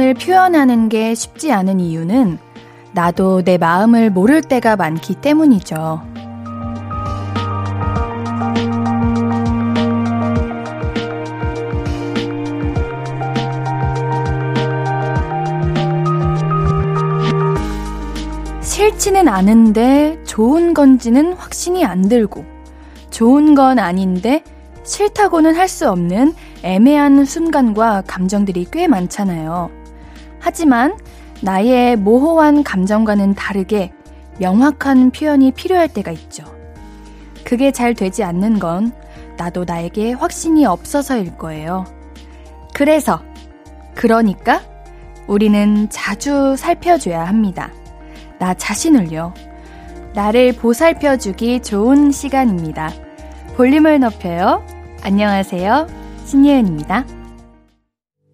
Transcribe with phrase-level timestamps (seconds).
[0.00, 2.38] 마음을 표현하는 게 쉽지 않은 이유는
[2.92, 6.00] 나도 내 마음을 모를 때가 많기 때문이죠.
[18.62, 22.46] 싫지는 않은데 좋은 건지는 확신이 안 들고
[23.10, 24.42] 좋은 건 아닌데
[24.82, 29.79] 싫다고는 할 수 없는 애매한 순간과 감정들이 꽤 많잖아요.
[30.50, 30.98] 하지만
[31.42, 33.92] 나의 모호한 감정과는 다르게
[34.40, 36.42] 명확한 표현이 필요할 때가 있죠.
[37.44, 38.90] 그게 잘 되지 않는 건
[39.36, 41.84] 나도 나에게 확신이 없어서일 거예요.
[42.74, 43.22] 그래서,
[43.94, 44.60] 그러니까
[45.28, 47.70] 우리는 자주 살펴줘야 합니다.
[48.40, 49.32] 나 자신을요.
[50.14, 52.90] 나를 보살펴주기 좋은 시간입니다.
[53.56, 54.66] 볼륨을 높여요.
[55.04, 55.86] 안녕하세요.
[56.24, 57.19] 신예은입니다.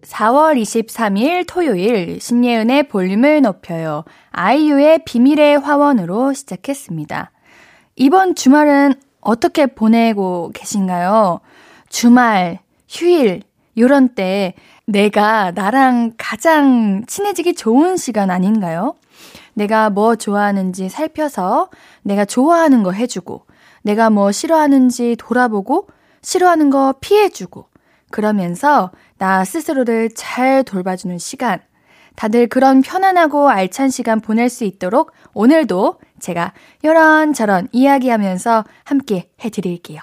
[0.07, 4.05] 4월 23일 토요일 신예은의 볼륨을 높여요.
[4.31, 7.31] 아이유의 비밀의 화원으로 시작했습니다.
[7.97, 11.41] 이번 주말은 어떻게 보내고 계신가요?
[11.89, 13.43] 주말, 휴일,
[13.77, 14.53] 요런 때
[14.85, 18.95] 내가 나랑 가장 친해지기 좋은 시간 아닌가요?
[19.53, 21.69] 내가 뭐 좋아하는지 살펴서
[22.03, 23.45] 내가 좋아하는 거 해주고,
[23.81, 25.87] 내가 뭐 싫어하는지 돌아보고,
[26.21, 27.67] 싫어하는 거 피해주고,
[28.09, 31.59] 그러면서 나 스스로를 잘 돌봐주는 시간.
[32.15, 40.01] 다들 그런 편안하고 알찬 시간 보낼 수 있도록 오늘도 제가 이런저런 이야기하면서 함께 해드릴게요.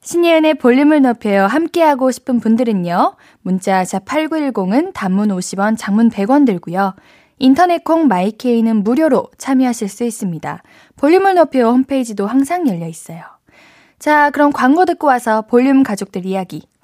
[0.00, 1.46] 신예은의 볼륨을 높여요.
[1.46, 3.16] 함께하고 싶은 분들은요.
[3.42, 6.94] 문자 샵 8910은 단문 50원, 장문 100원 들고요.
[7.38, 10.62] 인터넷 콩 마이케이는 무료로 참여하실 수 있습니다.
[10.96, 13.22] 볼륨을 높여 홈페이지도 항상 열려 있어요.
[13.98, 16.62] 자, 그럼 광고 듣고 와서 볼륨 가족들 이야기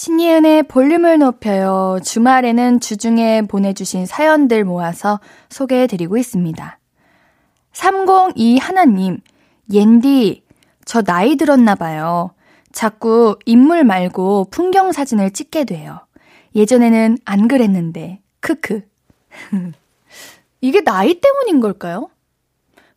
[0.00, 1.98] 신예은의 볼륨을 높여요.
[2.02, 6.78] 주말에는 주중에 보내주신 사연들 모아서 소개해드리고 있습니다.
[7.74, 9.18] 302 하나님,
[9.70, 10.42] 옌디,
[10.86, 12.30] 저 나이 들었나봐요.
[12.72, 16.00] 자꾸 인물 말고 풍경 사진을 찍게 돼요.
[16.54, 18.80] 예전에는 안 그랬는데, 크크.
[20.62, 22.08] 이게 나이 때문인 걸까요?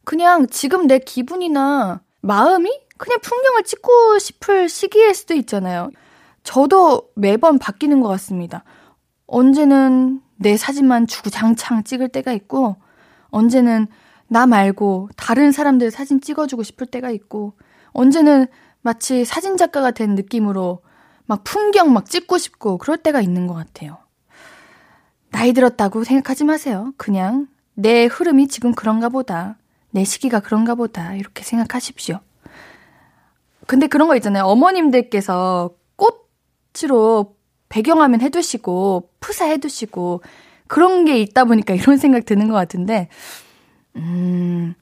[0.06, 5.92] 그냥 지금 내 기분이나 마음이 그냥 풍경을 찍고 싶을 시기일 수도 있잖아요.
[6.44, 8.64] 저도 매번 바뀌는 것 같습니다.
[9.28, 12.76] 언제는 내 사진만 주구장창 찍을 때가 있고,
[13.30, 13.88] 언제는
[14.28, 17.54] 나 말고 다른 사람들 사진 찍어주고 싶을 때가 있고,
[17.92, 18.48] 언제는
[18.82, 20.82] 마치 사진작가가 된 느낌으로
[21.26, 23.98] 막 풍경 막 찍고 싶고 그럴 때가 있는 것 같아요.
[25.32, 26.94] 나이 들었다고 생각하지 마세요.
[26.98, 29.58] 그냥 내 흐름이 지금 그런가 보다.
[29.92, 31.16] 내 시기가 그런가 보다.
[31.16, 32.20] 이렇게 생각하십시오.
[33.66, 34.44] 근데 그런 거 있잖아요.
[34.46, 35.72] 어머님들께서
[36.74, 37.36] 꽃으로
[37.70, 40.22] 배경화면 해두시고, 푸사 해두시고,
[40.68, 43.10] 그런 게 있다 보니까 이런 생각 드는 것 같은데,
[43.96, 44.74] 음,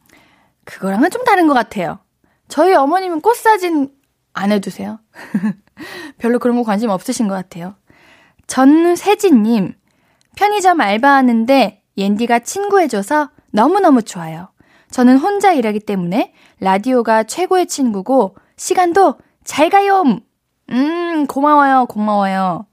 [0.66, 2.00] 그거랑은 좀 다른 것 같아요.
[2.47, 3.91] 저희 어머님은 꽃 사진
[4.34, 5.00] 안 해두세요.
[6.18, 7.75] 별로 그런 거 관심 없으신 것 같아요.
[8.47, 9.74] 전세진님,
[10.35, 14.50] 편의점 알바하는데 옌디가 친구해줘서 너무너무 좋아요.
[14.92, 20.04] 저는 혼자 일하기 때문에 라디오가 최고의 친구고 시간도 잘 가요.
[20.71, 21.85] 음, 고마워요.
[21.88, 22.65] 고마워요.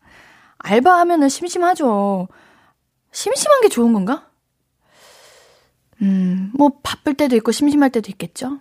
[0.59, 2.29] 알바하면은 심심하죠.
[3.13, 4.29] 심심한 게 좋은 건가?
[6.03, 8.61] 음, 뭐 바쁠 때도 있고 심심할 때도 있겠죠.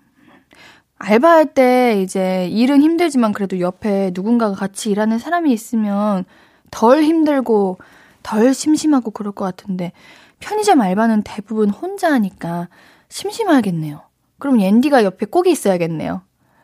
[0.99, 6.25] 알바할 때 이제 일은 힘들지만 그래도 옆에 누군가가 같이 일하는 사람이 있으면
[6.71, 7.77] 덜 힘들고
[8.23, 9.91] 덜 심심하고 그럴 것 같은데
[10.39, 12.67] 편의점 알바는 대부분 혼자 하니까
[13.09, 14.01] 심심하겠네요.
[14.39, 16.21] 그럼 옌디가 옆에 꼭 있어야겠네요.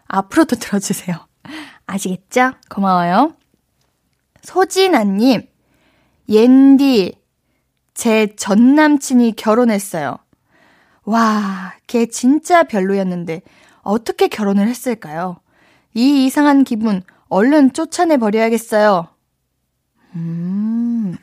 [0.07, 1.15] 앞으로도 들어주세요.
[1.85, 2.53] 아시겠죠?
[2.69, 3.33] 고마워요.
[4.41, 5.47] 소진아님,
[6.29, 7.13] 옌디,
[7.93, 10.17] 제 전 남친이 결혼했어요.
[11.05, 13.41] 와, 걔 진짜 별로였는데
[13.81, 15.37] 어떻게 결혼을 했을까요?
[15.93, 19.07] 이 이상한 기분 얼른 쫓아내 버려야겠어요.
[20.15, 21.15] 음.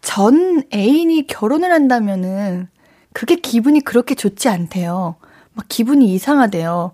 [0.00, 2.68] 전 애인이 결혼을 한다면은
[3.12, 5.16] 그게 기분이 그렇게 좋지 않대요.
[5.54, 6.92] 막 기분이 이상하대요.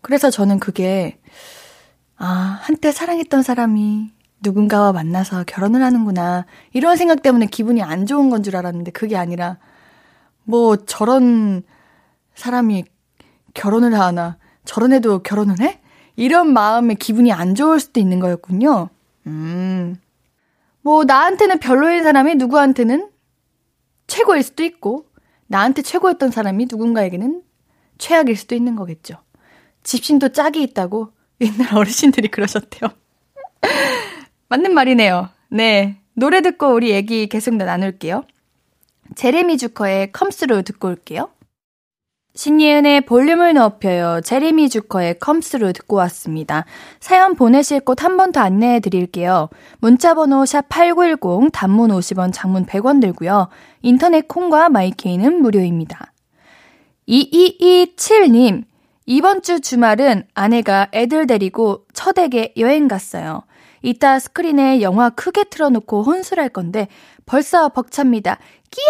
[0.00, 1.18] 그래서 저는 그게,
[2.24, 4.12] 아, 한때 사랑했던 사람이
[4.44, 6.46] 누군가와 만나서 결혼을 하는구나.
[6.72, 9.58] 이런 생각 때문에 기분이 안 좋은 건 줄 알았는데 그게 아니라,
[10.44, 11.64] 뭐 저런
[12.36, 12.84] 사람이
[13.54, 15.80] 결혼을 하나, 저런 애도 결혼을 해?
[16.14, 18.88] 이런 마음에 기분이 안 좋을 수도 있는 거였군요.
[19.26, 19.96] 음.
[20.82, 23.10] 뭐, 나한테는 별로인 사람이 누구한테는
[24.06, 25.06] 최고일 수도 있고,
[25.48, 27.42] 나한테 최고였던 사람이 누군가에게는
[27.98, 29.16] 최악일 수도 있는 거겠죠.
[29.82, 31.10] 집신도 짝이 있다고
[31.42, 32.90] 옛날 어르신들이 그러셨대요.
[34.48, 35.28] 맞는 말이네요.
[35.50, 35.98] 네.
[36.14, 38.24] 노래 듣고 우리 얘기 계속 나눌게요.
[39.16, 41.30] 제레미 주커의 컴스로 듣고 올게요.
[42.34, 44.20] 신예은의 볼륨을 높여요.
[44.24, 46.64] 제레미 주커의 컴스로 듣고 왔습니다.
[46.98, 49.50] 사연 보내실 곳 한 번 더 안내해 드릴게요.
[49.80, 53.48] 문자번호 샵 8910, 단문 50원, 장문 100원 들고요.
[53.82, 56.12] 인터넷 콩과 마이케이는 무료입니다.
[57.06, 58.64] 2227님,
[59.06, 63.42] 이번 주 주말은 아내가 애들 데리고 처댁에 여행 갔어요.
[63.82, 66.88] 이따 스크린에 영화 크게 틀어놓고 혼술할 건데
[67.26, 68.38] 벌써 벅찹니다.
[68.70, 68.86] 끼야오!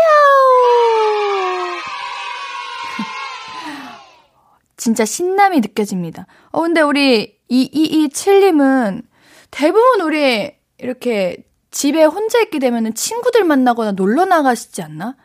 [4.77, 6.27] 진짜 신남이 느껴집니다.
[6.51, 9.03] 어, 근데 우리 2227님은
[9.51, 15.17] 대부분 우리 이렇게 집에 혼자 있게 되면은 친구들 만나거나 놀러 나가시지 않나?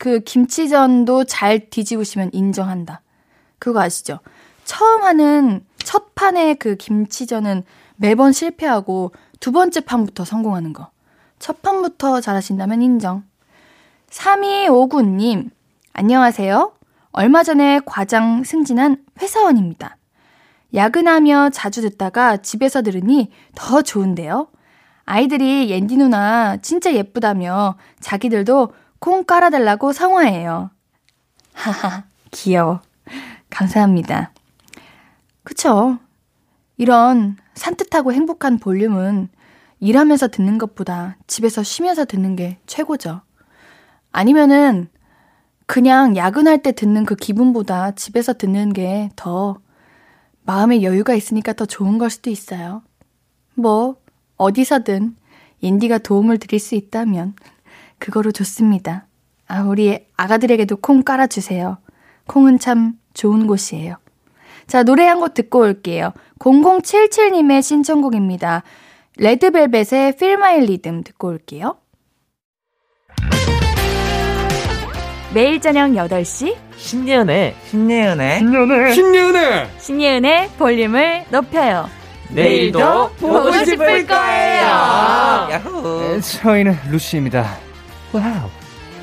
[0.03, 3.02] 그 김치전도 잘 뒤집으시면 인정한다.
[3.63, 4.19] 그거 아시죠?
[4.65, 7.63] 처음 하는 첫 판의 그 김치전은
[7.95, 10.91] 매번 실패하고 두 번째 판부터 성공하는 거.
[11.39, 13.23] 첫 판부터 잘하신다면 인정.
[14.11, 15.51] 3259님,
[15.93, 16.73] 안녕하세요.
[17.13, 19.97] 얼마 전에 과장 승진한 회사원입니다.
[20.75, 24.49] 야근하며 자주 듣다가 집에서 들으니 더 좋은데요.
[25.05, 30.71] 아이들이 옌디 누나 진짜 예쁘다며 자기들도 콩 깔아달라고 성화해요.
[31.53, 32.81] 하하, 귀여워.
[33.53, 34.33] 감사합니다.
[35.45, 35.99] 그쵸?
[36.77, 39.29] 이런 산뜻하고 행복한 볼륨은
[39.81, 43.21] 일하면서 듣는 것보다 집에서 쉬면서 듣는 게 최고죠.
[44.11, 44.89] 아니면은
[45.67, 49.59] 그냥 야근할 때 듣는 그 기분보다 집에서 듣는 게 더
[50.45, 52.83] 마음의 여유가 있으니까 더 좋은 걸 수도 있어요.
[53.55, 53.97] 뭐,
[54.37, 55.17] 어디서든
[55.61, 57.35] 인디가 도움을 드릴 수 있다면
[57.99, 59.07] 그거로 좋습니다.
[59.47, 61.79] 아, 우리 아가들에게도 콩 깔아주세요.
[62.27, 63.97] 콩은 참 좋은 곳이에요.
[64.67, 66.13] 자, 노래 한 곡 듣고 올게요.
[66.39, 68.63] 0077님의 신청곡입니다.
[69.19, 71.77] 레드벨벳의 Feel My Rhythm 듣고 올게요.
[75.35, 81.89] 매일 저녁 8시 신예은의 신예은의 신예은의 신예은의 신예은의 볼륨을 높여요.
[82.31, 84.63] 내일도 보고 싶을 거예요.
[84.63, 87.57] 야호 저희는 루시입니다.
[88.13, 88.49] Wow.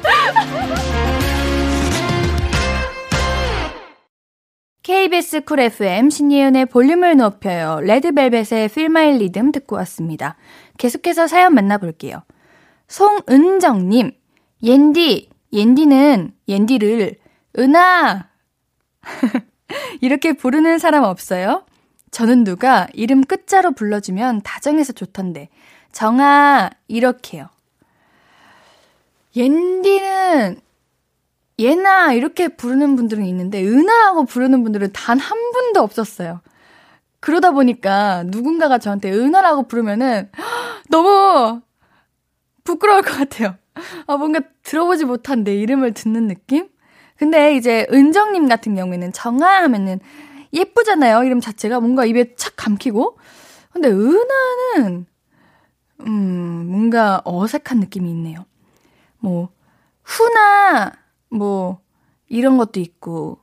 [4.90, 7.80] KBS 쿨 FM 신예은의 볼륨을 높여요.
[7.82, 10.36] 레드벨벳의 Feel My Rhythm 듣고 왔습니다.
[10.80, 12.24] 계속해서 사연 만나볼게요.
[12.88, 14.14] 송은정님,
[14.64, 17.18] 옌디, 옌디는 옌디를
[17.60, 18.30] 은하
[20.02, 21.68] 이렇게 부르는 사람 없어요?
[22.10, 25.50] 저는 누가 이름 끝자로 불러주면 다정해서 좋던데
[25.92, 27.48] 정아 이렇게요.
[29.36, 30.62] 옌디는
[31.60, 36.42] 예나 이렇게 부르는 분들은 있는데 은하라고 부르는 분들은 단 한 분도 없었어요.
[37.20, 40.32] 그러다 보니까 누군가가 저한테 은하라고 부르면은
[40.90, 41.62] 너무
[42.64, 43.56] 부끄러울 것 같아요.
[44.08, 46.70] 아, 뭔가 들어보지 못한 내 이름을 듣는 느낌?
[47.18, 50.00] 근데 이제 은정님 같은 경우에는 정아 하면은
[50.54, 51.24] 예쁘잖아요.
[51.26, 53.18] 이름 자체가 뭔가 입에 착 감기고.
[53.74, 55.06] 근데 은하는,
[56.08, 58.46] 음, 뭔가 어색한 느낌이 있네요.
[59.20, 59.50] 뭐,
[60.04, 60.94] 후나,
[61.30, 61.80] 뭐,
[62.28, 63.40] 이런 것도 있고,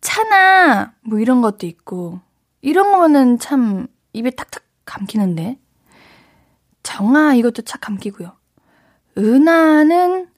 [0.00, 2.20] 차나, 뭐 이런 것도 있고,
[2.60, 5.58] 이런 거는 참 입에 탁탁 감기는데.
[6.82, 8.32] 정아, 이것도 착 감기고요.
[9.16, 10.28] 은하는,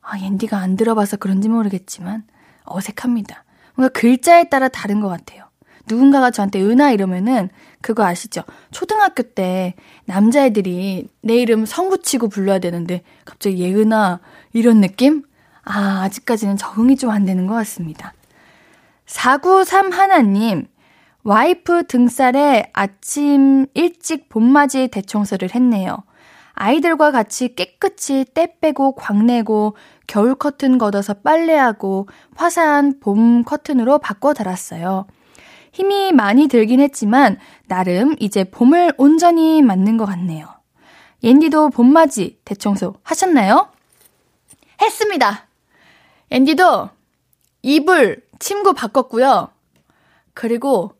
[0.00, 2.24] 아, 옌디가 안 들어봐서 그런지 모르겠지만,
[2.64, 3.44] 어색합니다.
[3.74, 5.44] 뭔가 글자에 따라 다른 것 같아요.
[5.86, 8.42] 누군가가 저한테 은하 이러면은 그거 아시죠?
[8.70, 9.74] 초등학교 때
[10.06, 14.20] 남자애들이 내 이름 성 붙이고 불러야 되는데 갑자기 예은아
[14.52, 15.24] 이런 느낌?
[15.64, 18.12] 아, 아직까지는 적응이 좀 안 되는 것 같습니다.
[19.06, 20.66] 493 하나님,
[21.22, 25.96] 와이프 등살에 아침 일찍 봄맞이 대청소를 했네요.
[26.52, 35.06] 아이들과 같이 깨끗이 때 빼고 광내고 겨울 커튼 걷어서 빨래하고 화사한 봄 커튼으로 바꿔 달았어요.
[35.72, 40.46] 힘이 많이 들긴 했지만 나름 이제 봄을 온전히 맞는 것 같네요.
[41.24, 43.68] 옌디도 봄맞이 대청소 하셨나요?
[44.80, 45.48] 했습니다.
[46.34, 46.90] 앤디도
[47.62, 49.50] 이불 침구 바꿨고요.
[50.34, 50.90] 그리고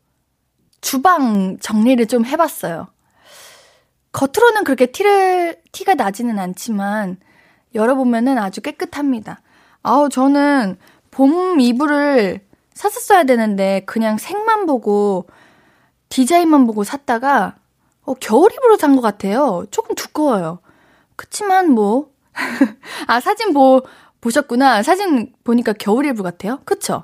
[0.79, 2.87] 주방 정리를 좀 해봤어요.
[4.13, 7.17] 겉으로는 그렇게 티를, 티가 나지는 않지만,
[7.73, 9.41] 열어보면은 아주 깨끗합니다.
[9.83, 10.77] 아우, 저는
[11.11, 12.39] 봄 이불을
[12.73, 15.27] 샀었어야 되는데, 그냥 색만 보고,
[16.07, 17.57] 디자인만 보고 샀다가,
[18.03, 19.65] 어, 겨울 이불을 산것 같아요.
[19.69, 20.59] 조금 두꺼워요.
[21.17, 22.09] 그치만 뭐,
[23.07, 23.81] 아, 사진 보,
[24.25, 24.81] 보셨구나.
[24.81, 26.59] 사진 보니까 겨울 이불 같아요.
[26.65, 27.03] 그쵸?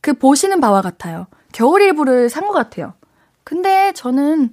[0.00, 1.26] 그 보시는 바와 같아요.
[1.52, 2.94] 겨울 이불을 산것 같아요.
[3.42, 4.50] 근데 저는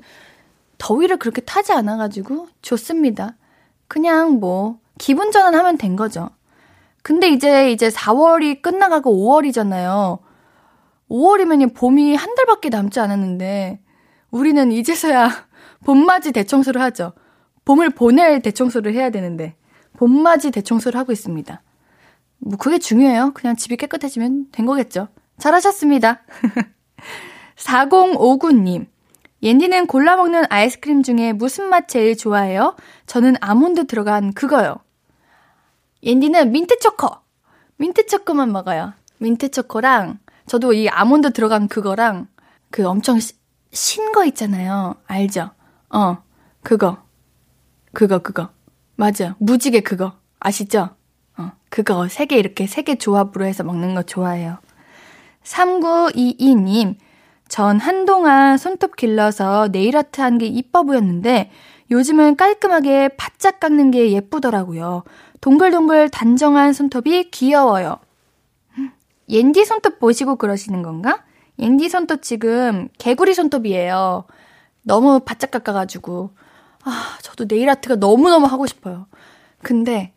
[0.80, 3.36] 더위를 그렇게 타지 않아가지고 좋습니다.
[3.88, 6.32] 그냥 뭐, 기분 전환하면 된 거죠.
[7.04, 10.18] 근데 이제, 이제 4월이 끝나가고 5월이잖아요.
[11.12, 13.80] 5월이면 봄이 한 달밖에 남지 않았는데,
[14.32, 15.30] 우리는 이제서야
[15.86, 17.14] 봄맞이 대청소를 하죠.
[17.64, 19.56] 봄을 보낼 대청소를 해야 되는데,
[19.98, 21.62] 봄맞이 대청소를 하고 있습니다.
[22.40, 23.32] 뭐, 그게 중요해요.
[23.34, 25.08] 그냥 집이 깨끗해지면 된 거겠죠.
[25.38, 26.22] 잘하셨습니다.
[27.58, 28.88] 4059님.
[29.44, 32.76] 옌디는 골라 먹는 아이스크림 중에 무슨 맛 제일 좋아해요?
[33.06, 34.78] 저는 아몬드 들어간 그거요.
[36.04, 37.10] 옌디는 민트 초코.
[37.78, 38.94] 민트 초코만 먹어요.
[39.20, 42.28] 민트 초코랑 저도 이 아몬드 들어간 그거랑
[42.72, 43.20] 그 엄청
[43.72, 44.96] 신 거 있잖아요.
[45.08, 45.52] 알죠?
[45.90, 46.18] 어.
[46.64, 47.04] 그거.
[47.94, 48.50] 그거 그거.
[48.96, 49.36] 맞아.
[49.40, 50.14] 무지개 그거.
[50.40, 50.96] 아시죠?
[51.76, 51.84] 어.
[51.84, 54.58] 그거 세 개 이렇게 세 개 조합으로 해서 먹는 거 좋아해요.
[55.44, 56.96] 3922님.
[57.48, 61.52] 전 한동안 손톱 길러서 네일아트 한 게 이뻐 보였는데
[61.92, 65.04] 요즘은 깔끔하게 바짝 깎는 게 예쁘더라고요.
[65.42, 67.98] 동글동글 단정한 손톱이 귀여워요.
[69.30, 71.24] 옌디 손톱 보시고 그러시는 건가?
[71.60, 74.26] 옌디 손톱 지금 개구리 손톱이에요.
[74.82, 76.32] 너무 바짝 깎아가지고.
[76.84, 79.08] 아, 저도 네일 아트가 너무너무 하고 싶어요.
[79.62, 80.14] 근데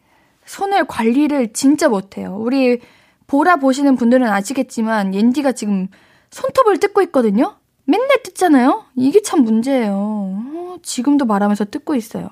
[0.48, 2.36] 손을 관리를 진짜 못해요.
[2.40, 2.80] 우리
[3.26, 5.88] 보라 보시는 분들은 아시겠지만 옌디가 지금
[6.30, 7.56] 손톱을 뜯고 있거든요?
[7.84, 8.86] 맨날 뜯잖아요?
[8.96, 9.92] 이게 참 문제예요.
[9.94, 12.30] 어, 지금도 말하면서 뜯고 있어요.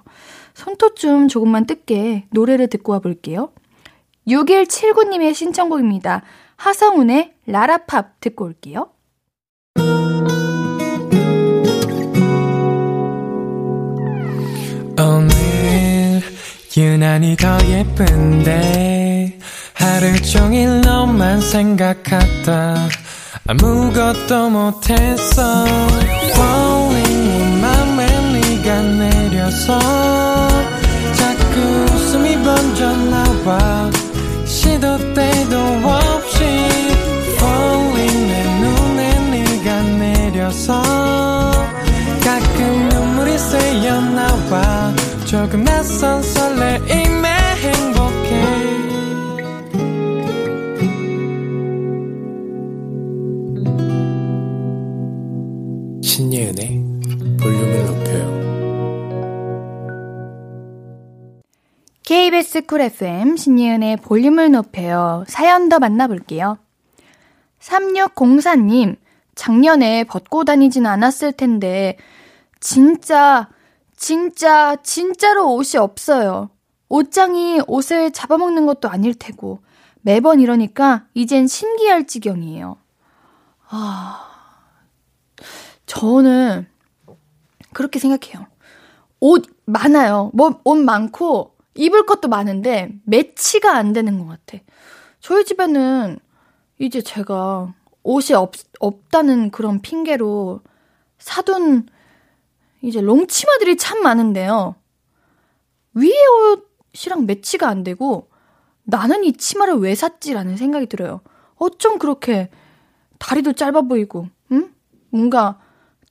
[0.54, 3.52] 손톱 좀 조금만 뜯게 노래를 듣고 와볼게요.
[4.26, 6.22] 6179님의 신청곡입니다.
[6.56, 8.90] 하성운의 라라팝 듣고 올게요.
[16.76, 19.38] 유난히 더 예쁜데
[19.72, 22.88] 하루 종일 너만 생각하다.
[23.46, 25.64] 아무것도 못했어
[26.34, 29.78] Falling 맘에 네가 내려서
[31.14, 33.90] 자꾸 웃음이 번져 나와.
[34.44, 36.44] 시도 때도 없이
[37.36, 40.82] Falling 내 눈에 네가 내려서
[42.22, 44.94] 가끔 눈물이 새어 나와
[45.26, 48.46] 조금 낯선 설레임에 행복해
[56.00, 56.84] 신예은의
[57.40, 58.36] 볼륨을 높여요.
[62.04, 65.24] KBS 쿨 FM 신예은의 볼륨을 높여요.
[65.26, 66.56] 사연 더 만나볼게요.
[67.58, 68.96] 3604님,
[69.34, 71.96] 작년에 벗고 다니진 않았을 텐데,
[72.60, 73.48] 진짜,
[73.96, 76.50] 진짜, 진짜로 옷이 없어요.
[76.88, 79.60] 옷장이 옷을 잡아먹는 것도 아닐 테고,
[80.02, 82.76] 매번 이러니까 이젠 신기할 지경이에요.
[83.68, 84.30] 아,
[85.86, 86.68] 저는
[87.72, 88.46] 그렇게 생각해요.
[89.18, 90.30] 옷 많아요.
[90.34, 94.62] 뭐, 옷 많고, 입을 것도 많은데, 매치가 안 되는 것 같아.
[95.20, 96.18] 저희 집에는
[96.78, 100.60] 이제 제가 옷이 없, 없다는 그런 핑계로
[101.18, 101.86] 사둔
[102.82, 104.76] 이제 롱치마들이 참 많은데요.
[105.94, 106.12] 위에
[106.94, 108.28] 옷이랑 매치가 안 되고,
[108.84, 111.20] 나는 이 치마를 왜 샀지라는 생각이 들어요.
[111.56, 112.50] 어쩜 그렇게
[113.18, 114.72] 다리도 짧아 보이고, 응?
[115.10, 115.58] 뭔가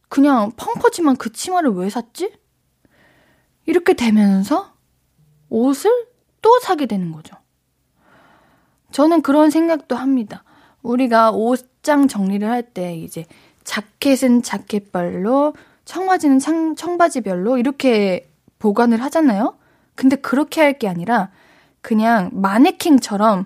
[0.10, 2.34] 그냥 펑퍼짐한 그 치마를 왜 샀지?
[3.66, 4.74] 이렇게 되면서
[5.50, 6.08] 옷을
[6.42, 7.36] 또 사게 되는 거죠.
[8.92, 10.44] 저는 그런 생각도 합니다.
[10.82, 13.26] 우리가 옷장 정리를 할 때 이제
[13.64, 15.54] 자켓은 자켓별로,
[15.86, 19.58] 청바지는 청, 청바지별로 이렇게 보관을 하잖아요?
[19.96, 21.30] 근데 그렇게 할 게 아니라
[21.82, 23.46] 그냥 마네킹처럼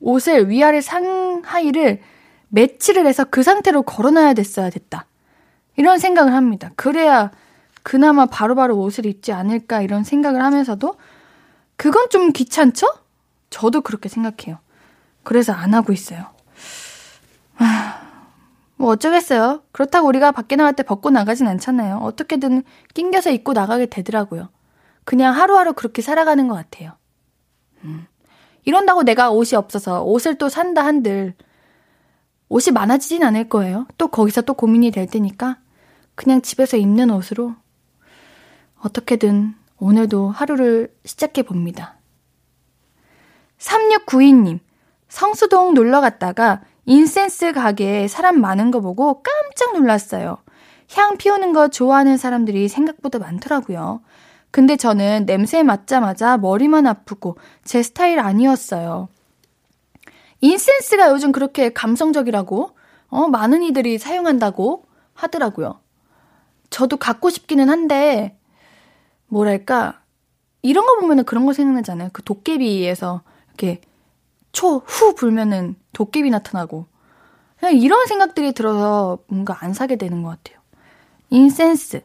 [0.00, 2.00] 옷을 위아래 상하의를
[2.48, 5.06] 매치를 해서 그 상태로 걸어놔야 됐어야 됐다.
[5.76, 6.70] 이런 생각을 합니다.
[6.76, 7.30] 그래야
[7.82, 10.94] 그나마 바로바로 바로 옷을 입지 않을까 이런 생각을 하면서도
[11.76, 12.86] 그건 좀 귀찮죠?
[13.50, 14.58] 저도 그렇게 생각해요.
[15.24, 16.26] 그래서 안 하고 있어요.
[17.58, 18.01] 아,
[18.82, 19.62] 뭐 어쩌겠어요.
[19.70, 21.98] 그렇다고 우리가 밖에 나갈 때 벗고 나가진 않잖아요.
[21.98, 24.48] 어떻게든 낑겨서 입고 나가게 되더라고요.
[25.04, 26.90] 그냥 하루하루 그렇게 살아가는 것 같아요.
[27.84, 28.08] 음.
[28.64, 31.34] 이런다고 내가 옷이 없어서 옷을 또 산다 한들
[32.48, 33.86] 옷이 많아지진 않을 거예요.
[33.98, 35.58] 또 거기서 또 고민이 될 테니까
[36.16, 37.54] 그냥 집에서 입는 옷으로
[38.80, 41.98] 어떻게든 오늘도 하루를 시작해 봅니다.
[43.58, 44.58] 3692님,
[45.08, 50.38] 성수동 놀러 갔다가 인센스 가게에 사람 많은 거 보고 깜짝 놀랐어요.
[50.94, 54.02] 향 피우는 거 좋아하는 사람들이 생각보다 많더라고요.
[54.50, 59.08] 근데 저는 냄새 맡자마자 머리만 아프고 제 스타일 아니었어요.
[60.40, 62.76] 인센스가 요즘 그렇게 감성적이라고,
[63.08, 64.84] 어, 많은 이들이 사용한다고
[65.14, 65.80] 하더라고요.
[66.68, 68.36] 저도 갖고 싶기는 한데,
[69.28, 70.00] 뭐랄까,
[70.60, 72.10] 이런 거 보면은 그런 거 생각나잖아요.
[72.12, 73.80] 그 도깨비에서 이렇게
[74.52, 76.86] 초, 후 불면은 도깨비 나타나고.
[77.58, 80.60] 그냥 이런 생각들이 들어서 뭔가 안 사게 되는 것 같아요.
[81.30, 82.02] 인센스.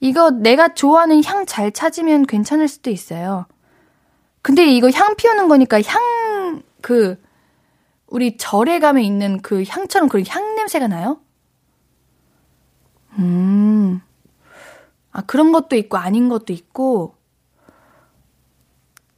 [0.00, 3.46] 이거 내가 좋아하는 향 잘 찾으면 괜찮을 수도 있어요.
[4.42, 7.22] 근데 이거 향 피우는 거니까 향, 그,
[8.08, 11.20] 우리 절에 가면 있는 그 향처럼 그런 향 냄새가 나요?
[13.18, 14.00] 음.
[15.12, 17.16] 아, 그런 것도 있고 아닌 것도 있고,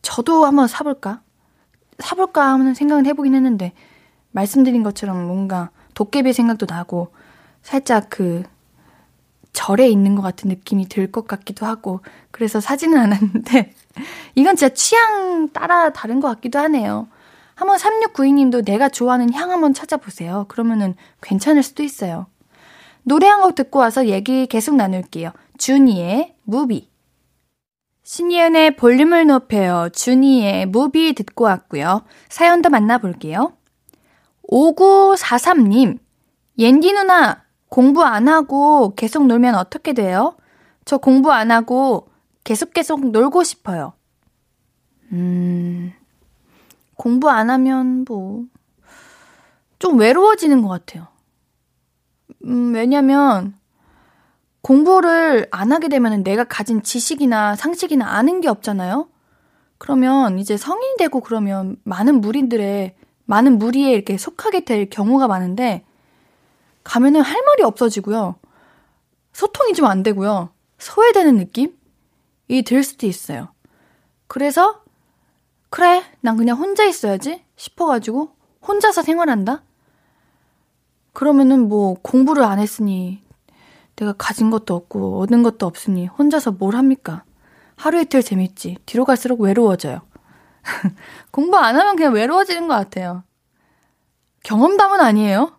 [0.03, 1.24] 저도 한번 사볼까?
[1.98, 3.72] 사볼까 하는 생각은 해보긴 했는데,
[4.33, 7.12] 말씀드린 것처럼 뭔가 도깨비 생각도 나고,
[7.62, 8.42] 살짝 그,
[9.52, 13.72] 절에 있는 것 같은 느낌이 들 것 같기도 하고, 그래서 사지는 않았는데,
[14.35, 17.09] 이건 진짜 취향 따라 다른 것 같기도 하네요.
[17.54, 20.46] 한번 3692님도 내가 좋아하는 향 한번 찾아보세요.
[20.48, 22.26] 그러면은 괜찮을 수도 있어요.
[23.04, 25.30] 노래 한 곡 듣고 와서 얘기 계속 나눌게요.
[25.59, 26.88] 주니의 무비.
[28.05, 29.88] 신예은의 볼륨을 높여요.
[29.93, 32.03] 주니의 무비 듣고 왔고요.
[32.29, 33.57] 사연도 만나볼게요.
[34.51, 35.99] 5943님,
[36.59, 40.37] 옌디 누나, 공부 안 하고 계속 놀면 어떻게 돼요?
[40.85, 42.09] 저 공부 안 하고
[42.45, 43.95] 계속 계속 놀고 싶어요.
[45.12, 45.93] 음,
[46.97, 48.45] 공부 안 하면 뭐,
[49.79, 51.09] 좀 외로워지는 것 같아요.
[52.45, 53.55] 음, 왜냐면,
[54.64, 59.11] 공부를 안 하게 되면 내가 가진 지식이나 상식이나 아는 게 없잖아요?
[59.77, 62.96] 그러면 이제 성인 되고 그러면 많은 무리들의,
[63.27, 65.85] 많은 무리에 이렇게 속하게 될 경우가 많은데,
[66.83, 68.37] 가면은 할 말이 없어지고요.
[69.35, 70.48] 소통이 좀 안 되고요.
[70.79, 73.48] 소외되는 느낌이 들 수도 있어요.
[74.29, 74.83] 그래서,
[75.68, 78.31] 그래, 난 그냥 혼자 있어야지 싶어가지고,
[78.66, 79.62] 혼자서 생활한다?
[81.12, 83.24] 그러면은 뭐 공부를 안 했으니
[83.96, 87.24] 내가 가진 것도 없고 얻은 것도 없으니 혼자서 뭘 합니까?
[87.76, 88.78] 하루 이틀 재밌지.
[88.87, 90.02] 뒤로 갈수록 외로워져요.
[91.30, 93.24] 공부 안 하면 그냥 외로워지는 것 같아요.
[94.44, 95.59] 경험담은 아니에요.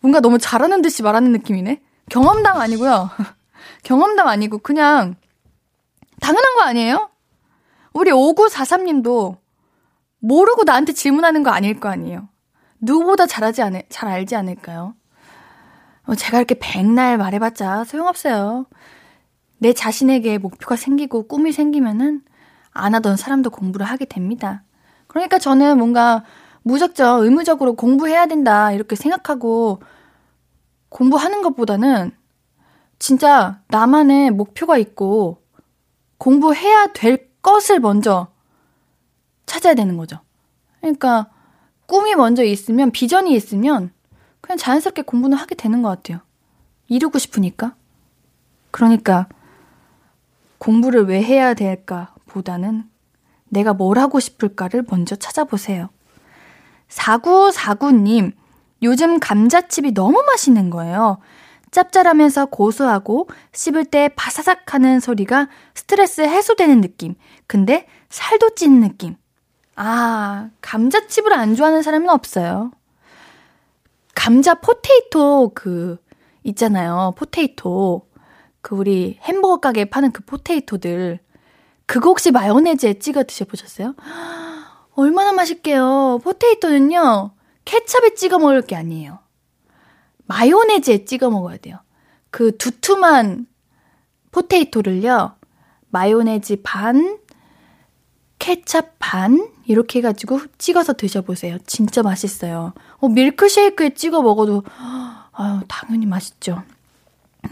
[0.00, 1.82] 뭔가 너무 잘하는 듯이 말하는 느낌이네.
[2.10, 3.10] 경험담 아니고요.
[3.84, 5.16] 경험담 아니고 그냥
[6.20, 7.10] 당연한 거 아니에요?
[7.92, 9.36] 우리 5943님도
[10.18, 12.28] 모르고 나한테 질문하는 거 아닐 거 아니에요.
[12.80, 14.94] 누구보다 잘하지 않을, 잘 알지 않을까요?
[16.12, 18.66] 어, 제가 이렇게 백날 말해봤자 소용없어요.
[19.56, 22.20] 내 자신에게 목표가 생기고 꿈이 생기면은
[22.70, 24.62] 안 하던 사람도 공부를 하게 됩니다.
[25.06, 26.22] 그러니까 저는 뭔가
[26.64, 29.80] 무작정 의무적으로 공부해야 된다 이렇게 생각하고
[30.90, 32.12] 공부하는 것보다는
[32.98, 35.42] 진짜 나만의 목표가 있고
[36.18, 38.28] 공부해야 될 것을 먼저
[39.46, 40.18] 찾아야 되는 거죠.
[40.80, 41.30] 그러니까
[41.86, 43.92] 꿈이 먼저 있으면, 비전이 있으면,
[44.42, 46.20] 그냥 자연스럽게 공부는 하게 되는 것 같아요.
[46.88, 47.74] 이루고 싶으니까.
[48.70, 49.28] 그러니까,
[50.58, 52.84] 공부를 왜 해야 될까 보다는
[53.48, 55.88] 내가 뭘 하고 싶을까를 먼저 찾아보세요.
[56.88, 58.32] 4949님,
[58.82, 61.18] 요즘 감자칩이 너무 맛있는 거예요.
[61.70, 67.14] 짭짤하면서 고소하고 씹을 때 바사삭 하는 소리가 스트레스 해소되는 느낌.
[67.46, 69.16] 근데 살도 찌는 느낌.
[69.76, 72.72] 아, 감자칩을 안 좋아하는 사람은 없어요.
[74.14, 75.98] 감자 potato 그
[76.44, 77.14] 있잖아요.
[77.16, 78.08] potato.
[78.60, 81.18] 그 우리 햄버거 가게에 파는 그 potato들.
[81.86, 83.94] 그거 혹시 마요네즈에 찍어 드셔보셨어요?
[84.94, 86.20] 얼마나 맛있게요.
[86.22, 87.32] potato는요.
[87.64, 89.18] 케찹에 찍어 먹을 게 아니에요.
[90.26, 91.78] 마요네즈에 찍어 먹어야 돼요.
[92.30, 93.46] 그 두툼한
[94.30, 95.36] 포테이토를요,
[95.90, 97.18] 마요네즈 반,
[98.42, 101.58] 케찹 반, 이렇게 해가지고 찍어서 드셔보세요.
[101.64, 102.72] 진짜 맛있어요.
[102.98, 104.64] 어, 밀크쉐이크에 찍어 먹어도,
[105.32, 106.64] 아유, 당연히 맛있죠.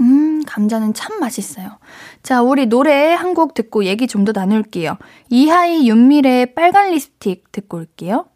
[0.01, 1.79] 음, 감자는 참 맛있어요.
[2.25, 4.99] 자, 우리 노래 한 곡 듣고 얘기 좀 더 나눌게요.
[5.29, 8.27] 이하이 윤미래의 빨간 립스틱 듣고 올게요.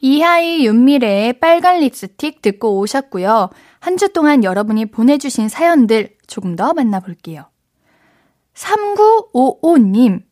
[0.00, 3.50] 이하이 윤미래의 빨간 립스틱 듣고 오셨고요.
[3.78, 7.44] 한 주 동안 여러분이 보내주신 사연들 조금 더 만나볼게요.
[8.54, 10.22] 3955님,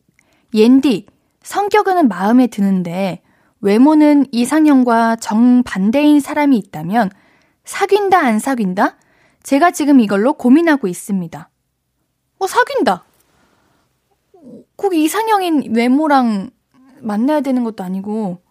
[0.53, 1.05] 옌디,
[1.43, 3.21] 성격은 마음에 드는데
[3.61, 7.09] 외모는 이상형과 정반대인 사람이 있다면
[7.63, 8.97] 사귄다 안 사귄다?
[9.43, 11.49] 제가 지금 이걸로 고민하고 있습니다.
[12.39, 13.05] 어, 사귄다.
[14.75, 16.49] 꼭 이상형인 외모랑
[17.01, 18.41] 만나야 되는 것도 아니고,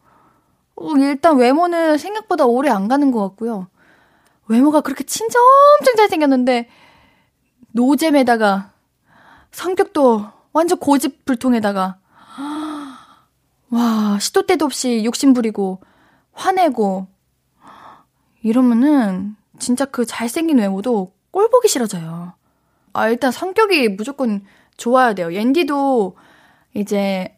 [0.76, 3.68] 어, 일단 외모는 생각보다 오래 안 가는 것 같고요.
[4.48, 6.68] 외모가 그렇게 진짜 엄청 잘생겼는데,
[7.72, 8.72] 노잼에다가,
[9.52, 11.99] 성격도 완전 고집불통에다가,
[13.70, 15.80] 와, 시도 때도 없이 욕심 부리고,
[16.32, 17.06] 화내고,
[18.42, 22.32] 이러면은, 진짜 그 잘생긴 외모도 꼴 보기 싫어져요.
[22.92, 24.44] 아, 일단 성격이 무조건
[24.76, 25.32] 좋아야 돼요.
[25.32, 26.16] 옌디도
[26.74, 27.36] 이제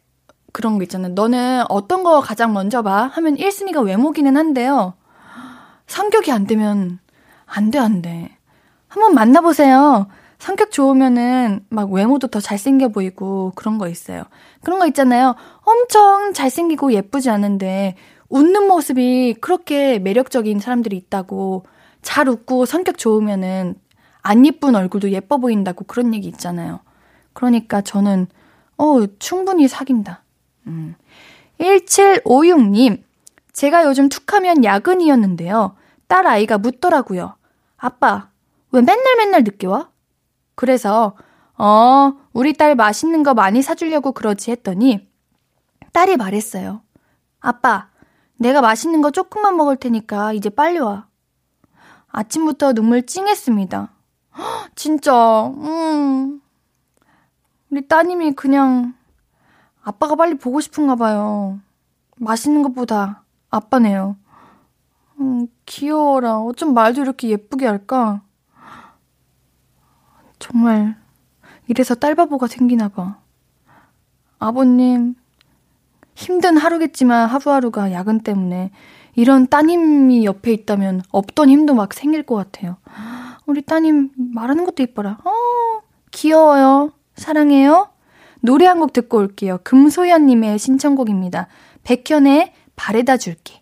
[0.53, 1.13] 그런 거 있잖아요.
[1.15, 3.11] 너는 어떤 거 가장 먼저 봐?
[3.13, 4.95] 하면 1순위가 외모기는 한데요.
[5.87, 7.01] 성격이 안 되면
[7.45, 8.39] 안 돼, 안 돼.
[8.89, 10.07] 한번 만나보세요.
[10.43, 14.25] 성격 좋으면은 막 외모도 더 잘생겨 보이고 그런 거 있어요.
[14.65, 15.37] 그런 거 있잖아요.
[15.61, 17.95] 엄청 잘생기고 예쁘지 않은데
[18.29, 21.65] 웃는 모습이 그렇게 매력적인 사람들이 있다고
[22.03, 23.77] 잘 웃고 성격 좋으면은
[24.21, 26.81] 안 예쁜 얼굴도 예뻐 보인다고 그런 얘기 있잖아요.
[27.35, 28.27] 그러니까 저는,
[28.79, 30.25] 어, 충분히 사귄다.
[30.67, 30.97] 음.
[31.61, 33.01] 1756님,
[33.53, 35.77] 제가 요즘 툭하면 야근이었는데요.
[36.09, 37.37] 딸 아이가 묻더라고요.
[37.77, 38.31] 아빠,
[38.73, 39.92] 왜 맨날 맨날 늦게 와?
[40.55, 41.17] 그래서,
[41.57, 45.09] 어, 우리 딸 맛있는 거 많이 사주려고 그러지 했더니,
[45.93, 46.83] 딸이 말했어요.
[47.41, 47.89] 아빠,
[48.37, 51.07] 내가 맛있는 거 조금만 먹을 테니까 이제 빨리 와.
[52.09, 53.91] 아침부터 눈물 찡했습니다.
[54.75, 56.41] 진짜, 음.
[57.71, 58.95] 우리 따님이 그냥
[59.83, 61.59] 아빠가 빨리 보고 싶은가 봐요.
[62.17, 64.17] 맛있는 것보다 아빠네요.
[65.21, 66.39] 음, 귀여워라.
[66.39, 68.23] 어쩜 말도 이렇게 예쁘게 할까?
[70.43, 70.97] 정말,
[71.69, 73.21] 이래서 딸바보가 생기나 봐.
[74.41, 75.15] 아버님,
[76.17, 78.73] 힘든 하루겠지만 하루하루가 야근 때문에
[79.15, 82.77] 이런 따님이 옆에 있다면 없던 힘도 막 생길 것 같아요.
[83.47, 85.19] 우리 따님 말하는 것도 이뻐라.
[85.25, 85.31] 어,
[86.11, 86.91] 귀여워요.
[87.15, 87.91] 사랑해요.
[88.41, 89.59] 노래 한 곡 듣고 올게요.
[89.63, 91.47] 금소연님의 신청곡입니다.
[91.85, 93.62] 백현의 바래다 줄게.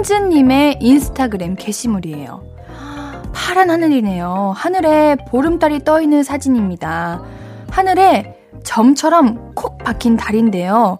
[0.00, 2.42] 송즈님의 인스타그램 게시물이에요.
[3.34, 4.54] 파란 하늘이네요.
[4.56, 7.22] 하늘에 보름달이 떠 있는 사진입니다.
[7.70, 10.98] 하늘에 점처럼 콕 박힌 달인데요.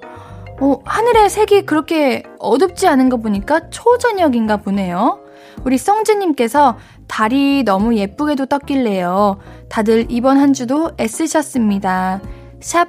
[0.61, 5.21] 어, 하늘의 색이 그렇게 어둡지 않은 거 보니까 초저녁인가 보네요.
[5.65, 6.77] 우리 성즈님께서
[7.09, 9.39] 달이 너무 예쁘게도 떴길래요.
[9.71, 12.21] 다들 이번 한 주도 애쓰셨습니다.
[12.61, 12.89] 샵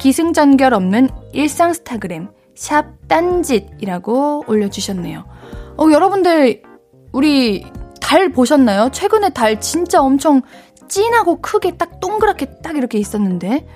[0.00, 5.24] 기승전결 없는 일상 스타그램 샵 딴짓이라고 올려주셨네요.
[5.82, 6.62] 어, 여러분들,
[7.12, 7.66] 우리
[8.00, 8.90] 달 보셨나요?
[8.92, 10.42] 최근에 달 진짜 엄청
[10.88, 13.66] 진하고 크게 딱 동그랗게 딱 이렇게 있었는데,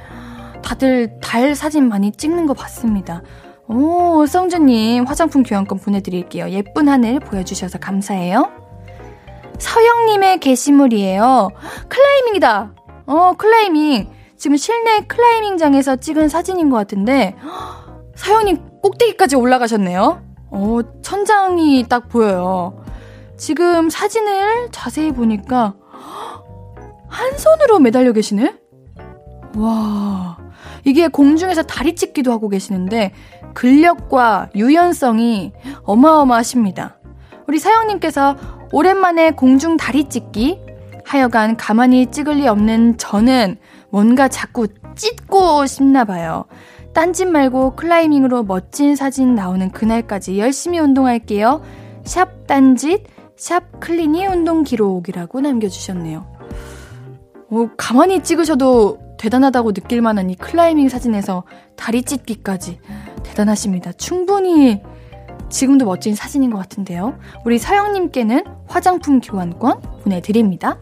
[0.63, 3.23] 다들 달 사진 많이 찍는 거 봤습니다.
[3.67, 6.51] 오, 성주님 화장품 교환권 보내드릴게요.
[6.51, 8.53] 예쁜 하늘 보여주셔서 감사해요.
[9.59, 11.49] 서영님의 게시물이에요.
[11.89, 12.75] 클라이밍이다.
[13.07, 14.11] 어, 클라이밍.
[14.37, 17.35] 지금 실내 클라이밍장에서 찍은 사진인 것 같은데,
[18.15, 20.26] 서영님 꼭대기까지 올라가셨네요.
[20.51, 22.85] 어, 천장이 딱 보여요.
[23.37, 25.75] 지금 사진을 자세히 보니까,
[27.09, 28.55] 한한 손으로 매달려 계시네?
[29.57, 30.39] 와,
[30.85, 33.13] 이게 공중에서 다리 찢기도 하고 계시는데
[33.55, 35.53] 근력과 유연성이
[35.85, 36.99] 어마어마하십니다.
[37.49, 38.37] 우리 사영님께서
[38.73, 40.61] 오랜만에 공중 다리 찢기
[41.05, 43.57] 하여간 가만히 찍을 리 없는 저는
[43.91, 46.45] 뭔가 자꾸 찢고 싶나 봐요.
[46.97, 51.61] 딴짓 말고 클라이밍으로 멋진 사진 나오는 그날까지 열심히 운동할게요.
[52.05, 53.05] 샵 딴짓,
[53.37, 56.27] 샵 클린이 운동 기록이라고 남겨주셨네요.
[57.51, 61.45] 오, 가만히 찍으셔도 대단하다고 느낄 만한 이 클라이밍 사진에서
[61.77, 62.81] 다리 찢기까지
[63.25, 63.93] 대단하십니다.
[63.93, 64.81] 충분히
[65.51, 67.19] 지금도 멋진 사진인 것 같은데요.
[67.45, 70.79] 우리 서영님께는 화장품 교환권 보내드립니다.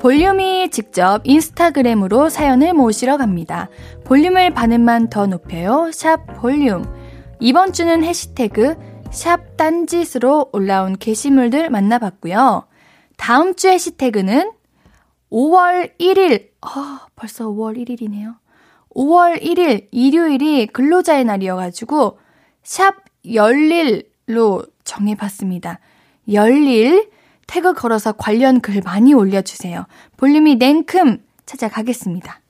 [0.00, 3.68] 볼륨이 직접 인스타그램으로 사연을 모시러 갑니다.
[4.04, 5.90] 볼륨을 반음만 더 높여요.
[5.92, 6.86] 샵 볼륨.
[7.38, 8.76] 이번 주는 해시태그
[9.10, 12.66] 샵 딴짓으로 올라온 게시물들 만나봤고요.
[13.18, 14.52] 다음 주 해시태그는
[15.30, 18.36] 5월 1일, 아, 벌써 5월 1일이네요.
[18.96, 22.18] 5월 1일, 일요일이 근로자의 날이어가지고,
[22.62, 22.96] 샵
[23.30, 25.78] 열일로 정해봤습니다.
[26.32, 27.10] 열일,
[27.50, 29.86] 태그 걸어서 관련 글 많이 올려주세요.
[30.16, 32.40] 볼륨이 냉큼 찾아가겠습니다.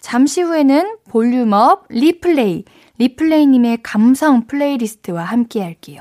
[0.00, 2.64] 잠시 후에는 volume up replay,
[2.96, 6.00] 리플레이님의 감성 playlist와 함께 할게요.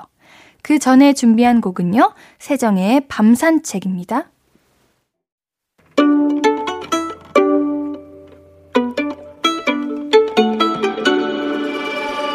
[0.62, 4.30] 그 전에 준비한 곡은요, 세정의 밤산책입니다.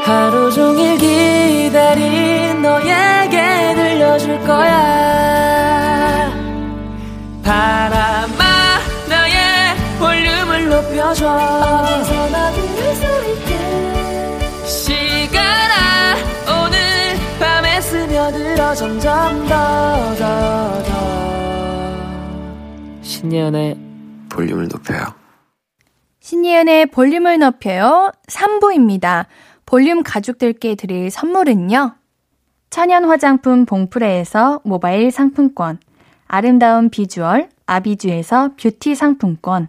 [0.04, 2.07] 하루 종일 기다린
[11.08, 16.16] 높여줘 어디서나 들을 수 있게 시간아
[16.64, 16.78] 오늘
[17.40, 20.98] 밤에 스며들어 점점 더 더 더
[23.02, 23.78] 신예은의
[24.28, 25.06] 볼륨을 높여요.
[26.20, 28.12] 신예은의 볼륨을 높여요.
[28.28, 29.24] 3부입니다.
[29.64, 31.94] 볼륨 가족들께 드릴 선물은요.
[32.70, 35.78] 천연 화장품 봉프레에서 모바일 상품권,
[36.26, 39.68] 아름다운 비주얼 아비주에서 뷰티 상품권,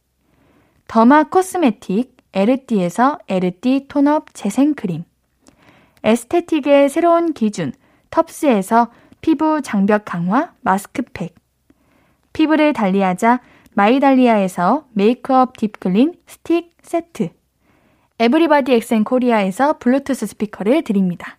[0.91, 5.05] derma cosmetic 에르띠에서 에르띠 tone up 재생크림,
[6.03, 7.71] aesthetic의 새로운 기준
[8.09, 11.33] 텁스에서 피부 장벽 강화 마스크팩,
[12.33, 13.39] 피부를 달리하자
[13.71, 17.29] 마이달리아에서 메이크업 deep clean 스틱 세트,
[18.19, 21.37] 에브리바디 엑센 코리아에서 블루투스 스피커를 드립니다.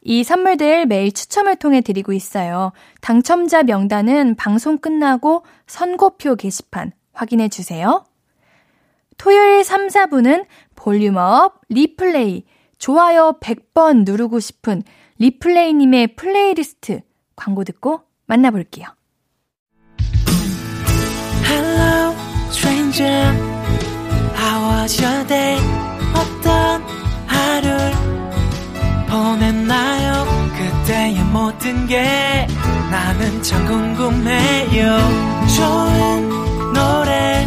[0.00, 2.72] 이 선물들 매일 추첨을 통해 드리고 있어요.
[3.02, 8.07] 당첨자 명단은 방송 끝나고 선곡표 게시판 확인해 주세요.
[9.18, 12.44] 토요일 3, 4부는 volume up replay
[12.78, 14.82] 좋아요 100번 누르고 싶은
[15.18, 17.02] 리플레이님의 플레이리스트
[17.36, 18.86] 광고 듣고 만나볼게요.
[21.44, 22.14] Hello,
[22.50, 23.34] stranger.
[24.36, 25.58] How was your day?
[26.14, 26.82] 어떤
[27.26, 27.92] 하루를
[29.08, 30.24] 보냈나요?
[30.56, 32.46] 그때의 모든 게
[32.90, 34.98] 나는 참 궁금해요.
[35.56, 37.46] 좋은 노래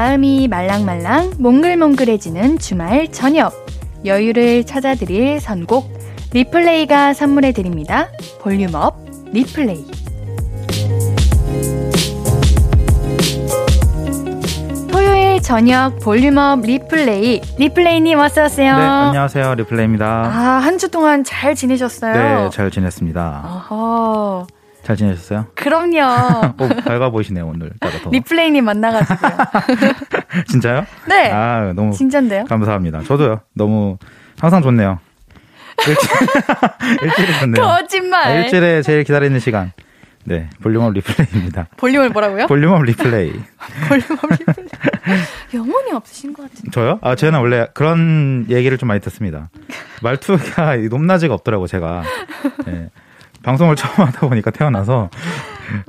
[0.00, 3.54] 마음이 말랑말랑 몽글몽글해지는 주말 저녁
[4.04, 5.88] 여유를 찾아드릴 선곡
[6.34, 8.08] replay가 선물해 드립니다.
[8.42, 8.94] volume up
[9.32, 9.86] replay
[14.90, 18.76] 토요일 저녁 volume up replay 리플레이님 어서 오세요.
[18.76, 19.54] 네, 안녕하세요.
[19.54, 20.06] 리플레이입니다.
[20.06, 20.28] 아,
[20.62, 22.12] 한 주 동안 잘 지내셨어요?
[22.12, 23.42] 네, 잘 지냈습니다.
[23.46, 24.46] 어허.
[24.86, 25.48] 잘 지내셨어요?
[25.56, 26.54] 그럼요.
[26.60, 27.72] 오, 밝아 보이시네요, 오늘.
[27.80, 28.08] 따라 더.
[28.10, 29.32] 리플레이님 만나가지고요.
[30.46, 30.86] 진짜요?
[31.08, 31.28] 네.
[31.32, 32.44] 아, 너무 진짠데요?
[32.44, 33.02] 감사합니다.
[33.02, 33.40] 저도요.
[33.52, 33.98] 너무
[34.38, 35.00] 항상 좋네요.
[37.02, 37.66] 일주일이 좋네요.
[37.66, 38.32] 거짓말.
[38.32, 39.72] 네, 일주일에 제일 기다리는 시간.
[40.22, 41.66] 네, volume up replay입니다.
[41.76, 42.46] 볼륨을 뭐라고요?
[42.46, 43.32] volume up replay.
[43.88, 44.68] volume up replay.
[45.52, 46.70] 영혼이 없으신 것 같은데.
[46.70, 47.00] 저요?
[47.02, 49.50] 아, 저는 원래 그런 얘기를 좀 많이 듣습니다.
[50.02, 52.04] 말투가 높낮이가 없더라고, 제가.
[52.66, 52.88] 네.
[53.46, 55.08] 방송을 처음 하다 보니까 태어나서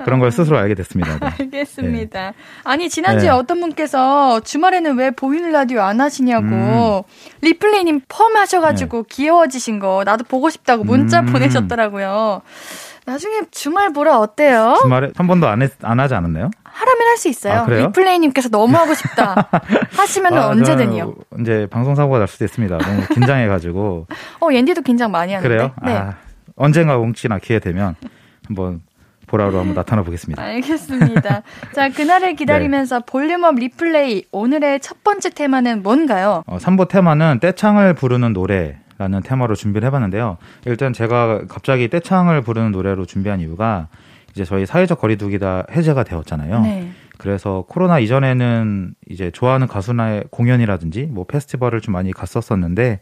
[0.04, 1.18] 그런 걸 스스로 알게 됐습니다.
[1.18, 1.34] 네.
[1.40, 2.20] 알겠습니다.
[2.30, 2.32] 네.
[2.62, 3.34] 아니 지난주에 네.
[3.34, 7.02] 어떤 분께서 주말에는 왜 보이는 라디오 안 하시냐고 음.
[7.42, 9.08] 리플레이님 펌 하셔가지고 네.
[9.10, 11.26] 귀여워지신 거 나도 보고 싶다고 문자 음.
[11.26, 12.42] 보내셨더라고요.
[13.06, 14.76] 나중에 주말 보라 어때요?
[14.82, 16.50] 주말에 한 번도 안, 했, 안 하지 않았나요?
[16.62, 17.62] 하라면 할 수 있어요.
[17.62, 19.48] 아, 리플레이님께서 너무 하고 싶다
[19.96, 21.12] 하시면 아, 언제든요.
[21.40, 22.78] 이제 방송 사고가 날 수도 있습니다.
[22.78, 24.06] 너무 긴장해가지고.
[24.42, 25.48] 어, 옌디도 긴장 많이 하는데.
[25.48, 25.72] 그래요?
[25.84, 25.96] 네.
[25.96, 26.14] 아,
[26.58, 27.94] 언젠가 뭉치나 기회 되면
[28.46, 28.80] 한번
[29.26, 30.42] 보라로 한번 나타나 보겠습니다.
[30.42, 31.42] 알겠습니다.
[31.74, 33.04] 자, 그날을 기다리면서 네.
[33.06, 36.42] 볼륨업 리플레이 오늘의 첫 번째 테마는 뭔가요?
[36.46, 40.38] 어, 3부 테마는 떼창을 부르는 노래 라는 테마로 준비를 해봤는데요.
[40.66, 43.86] 일단 제가 갑자기 떼창을 부르는 노래로 준비한 이유가
[44.30, 46.62] 이제 저희 사회적 거리두기가 해제가 되었잖아요.
[46.62, 46.90] 네.
[47.16, 53.00] 그래서 코로나 이전에는 이제 좋아하는 가수나의 공연이라든지 뭐 페스티벌을 좀 많이 갔었었는데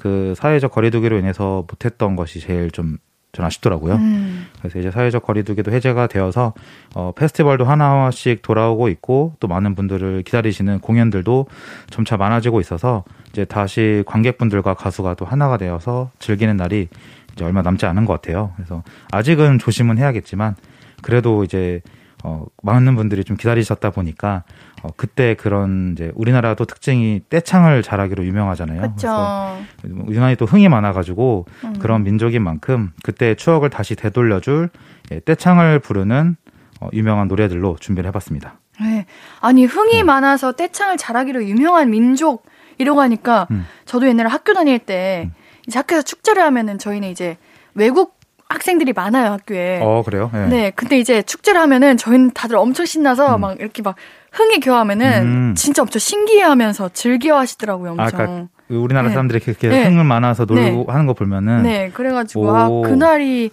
[0.00, 2.98] 그 사회적 거리두기로 인해서 못했던 것이 제일 좀
[3.32, 3.94] 전 아쉽더라고요.
[3.94, 4.46] 음.
[4.58, 6.52] 그래서 이제 사회적 거리두기도 해제가 되어서
[6.94, 11.46] 어, 페스티벌도 하나씩 돌아오고 있고 또 많은 분들을 기다리시는 공연들도
[11.90, 16.88] 점차 많아지고 있어서 이제 다시 관객분들과 가수가 또 하나가 되어서 즐기는 날이
[17.32, 18.52] 이제 얼마 남지 않은 것 같아요.
[18.56, 18.82] 그래서
[19.12, 20.56] 아직은 조심은 해야겠지만
[21.00, 21.82] 그래도 이제
[22.22, 24.44] 어, 많은 분들이 좀 기다리셨다 보니까
[24.82, 28.82] 어, 그때 그런 이제 우리나라도 특징이 떼창을 잘하기로 유명하잖아요.
[28.82, 29.58] 그쵸.
[29.80, 31.72] 그래서 유난히 또 흥이 많아가지고 음.
[31.78, 34.70] 그런 민족인 만큼 그때 추억을 다시 되돌려줄
[35.12, 36.36] 예, 떼창을 부르는
[36.80, 38.58] 어, 유명한 노래들로 준비를 해봤습니다.
[38.80, 39.06] 네.
[39.40, 40.06] 아니 흥이 음.
[40.06, 42.44] 많아서 떼창을 잘하기로 유명한 민족
[42.78, 43.66] 이러고 하니까 음.
[43.84, 45.34] 저도 옛날에 학교 다닐 때 음.
[45.66, 47.36] 이제 학교에서 축제를 하면은 저희는 이제
[47.74, 48.19] 외국
[48.50, 49.80] 학생들이 많아요 학교에.
[49.82, 50.30] 어 그래요?
[50.32, 50.46] 네.
[50.48, 50.72] 네.
[50.74, 53.40] 근데 이제 축제를 하면은 저희는 다들 엄청 신나서 음.
[53.40, 53.94] 막 이렇게 막
[54.32, 55.54] 흥에 교하면은 음.
[55.56, 58.06] 진짜 엄청 신기해하면서 즐겨하시더라고요 엄청.
[58.06, 59.14] 아, 그러니까 우리나라 네.
[59.14, 59.84] 사람들이 그렇게 네.
[59.84, 60.84] 흥을 많아서 놀고 네.
[60.88, 61.62] 하는 거 보면은.
[61.62, 61.90] 네.
[61.94, 63.50] 그래가지고 아 그날이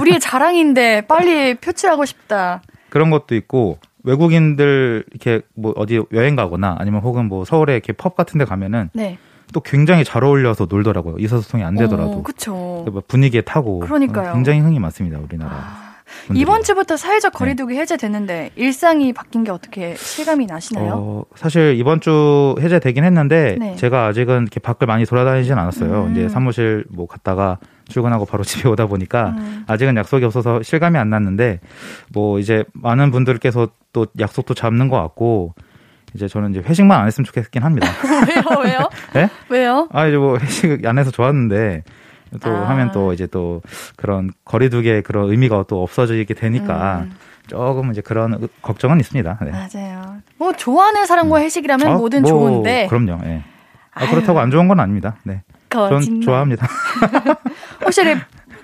[0.00, 2.62] 우리의 자랑인데 빨리 표출하고 싶다.
[2.88, 8.16] 그런 것도 있고 외국인들 이렇게 뭐 어디 여행 가거나 아니면 혹은 뭐 서울에 이렇게 펍
[8.16, 9.18] 같은 데 가면은 네.
[9.52, 11.16] 또 굉장히 잘 어울려서 놀더라고요.
[11.18, 12.22] 의사소통이 안 되더라도.
[12.48, 12.84] 어.
[12.90, 13.80] 뭐 분위기에 타고.
[13.80, 14.32] 그러니까요.
[14.32, 15.52] 굉장히 흥이 많습니다, 우리나라.
[15.52, 15.90] 아,
[16.34, 17.38] 이번 주부터 사회적 네.
[17.38, 17.80] 거리두기 네.
[17.80, 20.92] 해제됐는데 일상이 바뀐 게 어떻게 실감이 나시나요?
[20.94, 23.76] 어, 사실 이번 주 해제되긴 했는데 네.
[23.76, 26.04] 제가 아직은 이렇게 밖을 많이 돌아다니진 않았어요.
[26.04, 26.12] 음.
[26.12, 27.58] 이제 사무실 뭐 갔다가
[27.88, 29.64] 출근하고 바로 집에 오다 보니까 음.
[29.66, 31.60] 아직은 약속이 없어서 실감이 안 났는데
[32.12, 35.54] 뭐 이제 많은 분들께서 또 약속도 잡는 것 같고
[36.14, 37.88] 이제 저는 이제 회식만 안 했으면 좋겠긴 합니다.
[38.28, 38.60] 왜요?
[38.62, 38.88] 왜요?
[39.14, 39.28] 네?
[39.48, 39.88] 왜요?
[39.92, 41.84] 아 이제 뭐 회식 안 해서 좋았는데
[42.42, 42.68] 또 아.
[42.70, 43.62] 하면 또 이제 또
[43.96, 47.16] 그런 거리두기의 그런 의미가 또 없어지게 되니까 음.
[47.48, 49.38] 조금 이제 그런 걱정은 있습니다.
[49.42, 49.50] 네.
[49.50, 50.18] 맞아요.
[50.36, 51.42] 뭐 좋아하는 사람과 음.
[51.42, 52.86] 회식이라면 어, 뭐든 뭐, 좋은데.
[52.88, 53.18] 그럼요.
[53.24, 53.42] 예.
[53.92, 55.16] 아, 그렇다고 안 좋은 건 아닙니다.
[55.24, 55.42] 네.
[55.68, 56.02] 거짓말.
[56.02, 56.68] 전 좋아합니다.
[57.84, 58.02] 혹시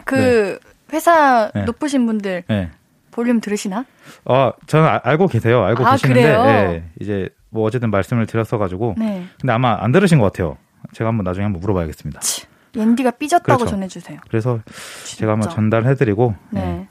[0.04, 0.58] 그 네.
[0.92, 1.64] 회사 네.
[1.64, 2.70] 높으신 분들 네.
[3.16, 3.86] 볼륨 들으시나?
[4.26, 5.64] 어, 저는 아, 알고 계세요.
[5.64, 8.94] 알고 아, 계시는데 네, 이제 뭐 어쨌든 말씀을 드렸어 가지고.
[8.98, 9.24] 네.
[9.40, 10.58] 근데 아마 안 들으신 것 같아요.
[10.92, 12.20] 제가 한번 나중에 한번 물어봐야겠습니다.
[12.76, 13.70] 옌디가 삐졌다고 그렇죠.
[13.70, 14.20] 전해주세요.
[14.28, 14.60] 그래서
[15.04, 15.20] 진짜.
[15.20, 16.60] 제가 한번 전달해드리고 네.
[16.60, 16.88] 네.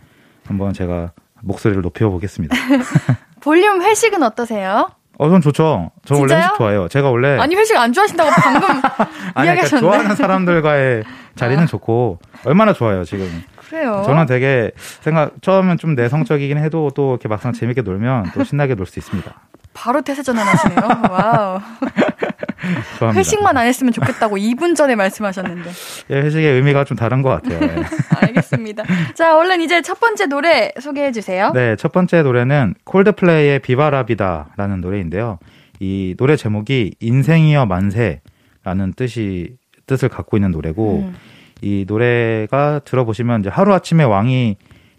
[0.48, 1.12] 한번 제가
[1.44, 2.56] 목소리를 높여보겠습니다.
[3.42, 4.90] 볼륨 회식은 어떠세요?
[5.20, 5.92] 어, 전 좋죠.
[6.06, 6.88] 저 원래 회식 좋아해요.
[6.88, 8.68] 제가 원래 아니 회식 안 좋아하신다고 방금
[9.36, 11.04] 아니, 그러니까 좋아하는 사람들과의
[11.36, 11.68] 자리는 아.
[11.68, 13.30] 좋고 얼마나 좋아요 지금.
[13.70, 14.04] 그래요.
[14.06, 18.86] 저는 되게 생각 처음엔 좀 내성적이긴 해도 또 이렇게 막상 재밌게 놀면 또 신나게 놀
[18.86, 19.34] 수 있습니다.
[19.74, 20.80] 바로 태세 전환하시네요.
[21.10, 21.60] Wow.
[22.98, 23.20] 좋아합니다.
[23.20, 25.70] 회식만 안 했으면 좋겠다고 2분 전에 말씀하셨는데.
[26.12, 27.60] 예, 회식의 의미가 좀 다른 것 같아요.
[27.60, 27.84] 네.
[28.22, 28.84] 알겠습니다.
[29.14, 31.52] 자, 얼른 이제 첫 번째 노래 소개해 주세요.
[31.54, 35.40] 네, 첫 번째 노래는 콜드플레이의 Viva la Vida라는 노래인데요.
[35.80, 39.58] 이 노래 제목이 인생이여 만세라는 뜻이
[39.88, 41.16] 뜻을 갖고 있는 노래고 음.
[41.62, 44.58] 이 노래가 들어보시면 이제 하루 아침에 왕이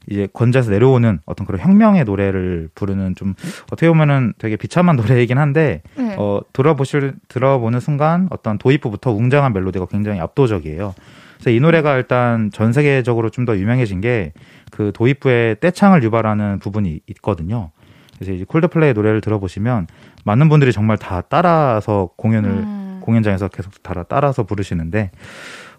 [0.09, 3.35] 이제 건자에서 내려오는 어떤 그런 혁명의 노래를 부르는 좀
[3.67, 6.15] 어떻게 보면은 되게 비참한 노래이긴 한데 네.
[6.19, 10.95] 어 들어보실 들어보는 순간 어떤 도입부부터 웅장한 멜로디가 굉장히 압도적이에요.
[11.35, 14.33] 그래서 이 노래가 일단 전 세계적으로 좀 더 유명해진 게
[14.71, 17.71] 그 도입부에 떼창을 유발하는 부분이 있거든요.
[18.15, 19.87] 그래서 이제 콜드플레이 노래를 들어보시면
[20.25, 23.01] 많은 분들이 정말 다 따라서 공연을 음.
[23.03, 25.11] 공연장에서 계속 따라 따라서 부르시는데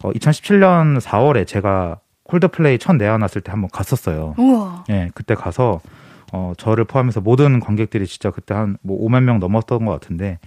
[0.03, 4.35] 어 2017년 4월에 제가 콜드플레이 첫 내한왔을 때 한번 갔었어요.
[4.37, 4.83] 우와.
[4.89, 5.79] 예, 그때 가서
[6.33, 10.39] 어 저를 포함해서 모든 관객들이 진짜 그때 한 뭐 5만 명 넘었던 것 같은데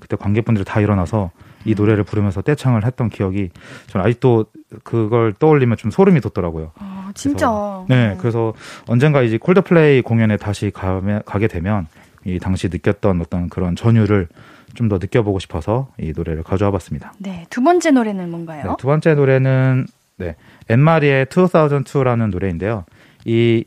[0.00, 1.30] 그때 관객분들이 다 일어나서
[1.64, 3.50] 이 노래를 부르면서 떼창을 했던 기억이
[3.88, 4.46] 저는 아직도
[4.84, 6.70] 그걸 떠올리면 좀 소름이 돋더라고요.
[6.78, 7.46] 아, 진짜.
[7.48, 8.52] 그래서, 네, 그래서
[8.86, 11.86] 언젠가 이제 콜드플레이 공연에 다시 가게 되면
[12.24, 14.28] 이 당시 느꼈던 어떤 그런 전율을
[14.76, 17.12] 좀 더 느껴보고 싶어서 이 노래를 가져와 봤습니다.
[17.18, 18.62] 네, 두 번째 노래는 뭔가요?
[18.62, 19.86] 네, 두 번째 노래는
[20.18, 20.36] 네,
[20.68, 22.84] 엠마리의 2002라는 노래인데요.
[23.24, 23.64] 이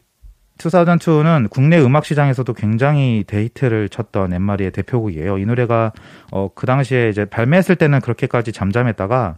[0.58, 5.38] 2002는 국내 음악 시장에서도 굉장히 데이트를 쳤던 엠마리의 대표곡이에요.
[5.38, 5.94] 이 노래가
[6.32, 9.38] 어, 그 당시에 이제 발매했을 때는 그렇게까지 잠잠했다가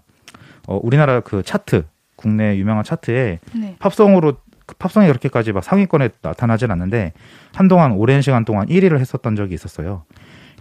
[0.67, 3.76] 어, 우리나라 그 차트 국내 유명한 차트에 네.
[3.80, 4.38] 팝송으로
[4.80, 7.13] 팝송이 그렇게까지 막 상위권에 나타나진 않는데
[7.53, 10.05] 한동안 오랜 시간 동안 1위를 했었던 적이 있었어요.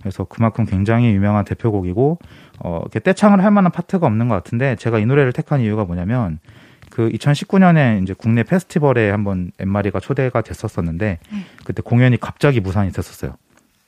[0.01, 2.18] 그래서 그만큼 굉장히 유명한 대표곡이고
[2.61, 6.38] 어, 이렇게 떼창을 할 만한 파트가 없는 것 같은데 제가 이 노래를 택한 이유가 뭐냐면
[6.90, 11.44] 그 2019년에 이제 국내 페스티벌에 한번 엠마리가 초대가 됐었었는데 음.
[11.64, 13.36] 그때 공연이 갑자기 무산이 됐었어요.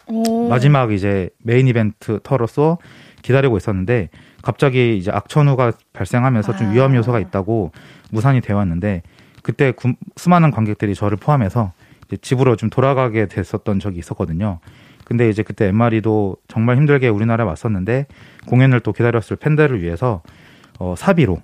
[0.07, 0.49] 오.
[0.49, 2.79] 마지막 이제 메인 이벤트 터로서
[3.23, 4.09] 기다리고 있었는데
[4.43, 7.21] 갑자기 이제 악천후가 발생하면서 좀 위험 요소가 아.
[7.21, 7.73] 있다고
[8.11, 9.03] 무산이 되어 왔는데
[9.43, 11.73] 그때 구, 수많은 관객들이 저를 포함해서
[12.07, 14.59] 이제 집으로 좀 돌아가게 됐었던 적이 있었거든요.
[15.13, 18.07] 근데 이제 그때 엠마리도 정말 힘들게 우리나라에 왔었는데
[18.47, 20.23] 공연을 또 기다렸을 팬들을 위해서
[20.79, 21.43] 어, 사비로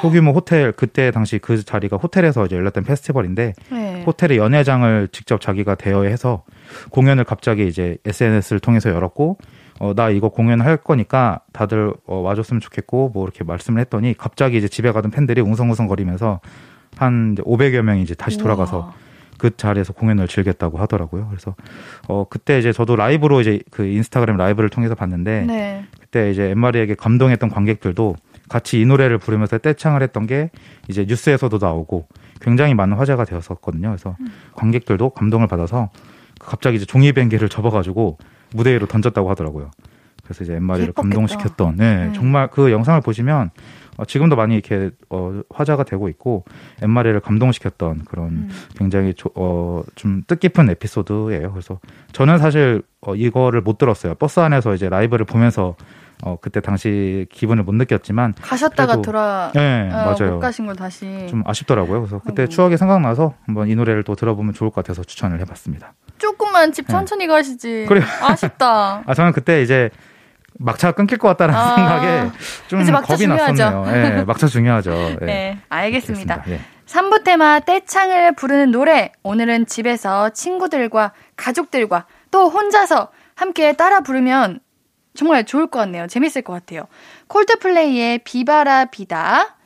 [0.00, 4.02] 소규모 호텔 그때 당시 그 자리가 호텔에서 이제 열렸던 페스티벌인데 네.
[4.06, 6.44] 호텔의 연회장을 직접 자기가 대여해서
[6.90, 9.36] 공연을 갑자기 이제 SNS를 통해서 열었고
[9.80, 14.68] 어, 나 이거 공연할 거니까 다들 어, 와줬으면 좋겠고 뭐 이렇게 말씀을 했더니 갑자기 이제
[14.68, 16.38] 집에 가던 팬들이 웅성웅성 거리면서
[16.96, 18.94] 한 500여 명이 이제 다시 돌아가서 우와.
[19.42, 21.26] 그 자리에서 공연을 즐겼다고 하더라고요.
[21.28, 21.56] 그래서
[22.06, 25.86] 어 그때 이제 저도 라이브로 이제 그 인스타그램 라이브를 통해서 봤는데 네.
[25.98, 28.14] 그때 이제 엠마리에게 감동했던 관객들도
[28.48, 30.50] 같이 이 노래를 부르면서 떼창을 했던 게
[30.86, 32.06] 이제 뉴스에서도 나오고
[32.40, 33.88] 굉장히 많은 화제가 되었었거든요.
[33.88, 34.28] 그래서 음.
[34.54, 35.90] 관객들도 감동을 받아서
[36.38, 38.18] 갑자기 이제 종이 뱅개를 접어가지고
[38.54, 39.72] 무대 위로 던졌다고 하더라고요.
[40.22, 43.50] 그래서 이제 엠마리를 감동시켰던, 네, 네, 정말 그 영상을 보시면
[43.98, 46.44] 어, 지금도 많이 이렇게 어, 화제가 되고 있고
[46.82, 48.50] 엠마리를 감동시켰던 그런 음.
[48.76, 51.52] 굉장히 조, 어, 좀 뜻깊은 에피소드예요.
[51.52, 51.78] 그래서
[52.12, 54.14] 저는 사실 어, 이거를 못 들었어요.
[54.14, 55.76] 버스 안에서 이제 라이브를 보면서
[56.24, 60.76] 어 그때 당시 기분을 못 느꼈지만 가셨다가 그래도, 돌아 네 어, 맞아요 못 가신 걸
[60.76, 62.50] 다시 좀 아쉽더라고요 그래서 그때 아이고.
[62.50, 66.92] 추억이 생각나서 한번 이 노래를 또 들어보면 좋을 것 같아서 추천을 해봤습니다 조금만 집 네.
[66.92, 67.32] 천천히 네.
[67.32, 69.90] 가시지 그래 아쉽다 아 저는 그때 이제
[70.58, 72.30] 막차가 끊길 것 같다는 아, 생각에
[72.68, 73.64] 좀 겁이 중요하죠.
[73.64, 73.84] 났었네요.
[73.86, 74.90] 네, 막차 중요하죠.
[74.90, 76.34] 네, 네 알겠습니다.
[76.34, 76.42] 알겠습니다.
[76.46, 76.60] 네.
[76.86, 79.12] 3부 테마 떼창을 부르는 노래.
[79.22, 84.60] 오늘은 집에서 친구들과 가족들과 또 혼자서 함께 따라 부르면
[85.14, 86.06] 정말 좋을 것 같네요.
[86.06, 86.86] 재밌을 것 같아요.
[87.28, 89.56] 콜드플레이의 비바라 비다,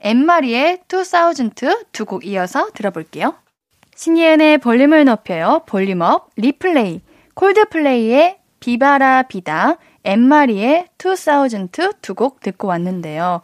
[0.00, 3.34] 엠마리의 2002두곡 이어서 들어볼게요.
[3.94, 5.62] 신예은의 볼륨을 높여요.
[5.66, 7.02] 볼륨업 리플레이,
[7.34, 11.68] 콜드플레이의 비바라 비다, 엠마리의 2002
[12.02, 13.40] 두 곡 듣고 왔는데요.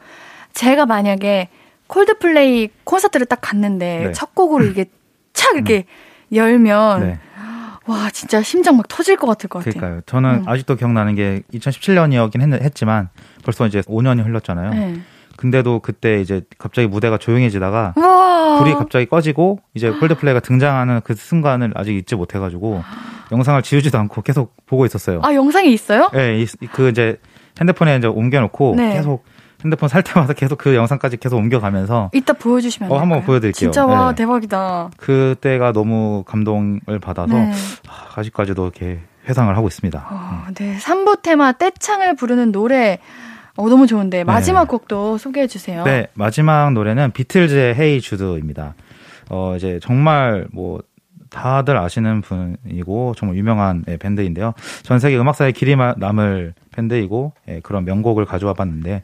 [0.54, 1.48] 제가 만약에
[1.86, 4.12] 콜드플레이 콘서트를 딱 갔는데 네.
[4.12, 4.86] 첫 곡으로 이게
[5.32, 5.84] 착 이렇게
[6.32, 6.36] 음.
[6.36, 7.18] 열면 네.
[7.86, 9.72] 와 진짜 심장 막 터질 것 같을 것 같아요.
[9.72, 10.02] 그러니까요.
[10.04, 10.48] 저는 음.
[10.48, 13.09] 아직도 기억나는 게 2017년이었긴 했, 지만
[13.44, 14.70] 벌써 이제 5년이 흘렀잖아요.
[14.70, 15.00] 네.
[15.39, 18.59] 근데도 그때 이제 갑자기 무대가 조용해지다가 우와.
[18.59, 22.82] 불이 갑자기 꺼지고 이제 콜드플레이가 등장하는 그 순간을 아직 잊지 못해가지고
[23.30, 25.20] 영상을 지우지도 않고 계속 보고 있었어요.
[25.22, 26.11] 아 영상이 있어요?
[26.12, 27.20] 네, 그 이제
[27.61, 28.95] 핸드폰에 이제 옮겨놓고 네.
[28.95, 29.24] 계속
[29.64, 33.70] 핸드폰 살 때마다 계속 그 영상까지 계속 옮겨가면서 이따 보여주시면 어, 한번 보여드릴게요.
[33.70, 34.16] 진짜 와 네.
[34.16, 34.91] 대박이다.
[34.97, 37.53] 그때가 너무 감동을 받아서 네.
[37.89, 40.05] 아, 아직까지도 이렇게 회상을 하고 있습니다.
[40.11, 42.99] 어, 네, 3부 테마 떼창을 부르는 노래
[43.59, 44.66] 어, 너무 좋은데 마지막 네.
[44.68, 45.82] 곡도 소개해 주세요.
[45.82, 48.74] 네, 마지막 노래는 비틀즈의 헤이 주드입니다.
[49.30, 50.80] 어, 이제 정말 뭐
[51.30, 54.54] 다들 아시는 분이고 정말 유명한 예, 밴드인데요.
[54.82, 59.02] 전 세계 음악사에 길이 남을 밴드이고 예, 그런 명곡을 가져와 봤는데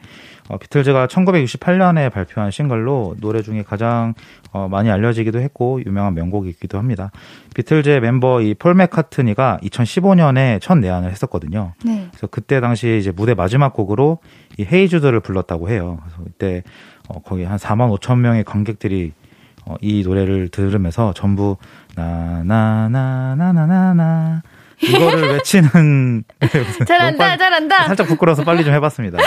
[0.49, 4.15] 어, 비틀즈가 1968년에 발표한 싱글로 노래 중에 가장
[4.53, 7.11] 어, 많이 알려지기도 했고 유명한 명곡이기도 합니다.
[7.55, 11.73] 비틀즈의 멤버 이 폴 맥카트니가 2015년에 첫 내한을 했었거든요.
[11.85, 12.07] 네.
[12.11, 14.19] 그래서 그때 당시 이제 무대 마지막 곡으로
[14.59, 16.01] 이 헤이주드를 불렀다고 해요.
[16.03, 16.65] 그래서 이때
[17.09, 19.13] 어, 거기 한 4만 5천 명의 관객들이
[19.67, 21.57] 어, 이 노래를 들으면서 전부
[21.97, 24.43] 나나나나나나나
[24.83, 26.25] 이거를 외치는
[26.87, 29.19] 잘한다 잘한다 살짝 부끄러워서 빨리 좀 해봤습니다.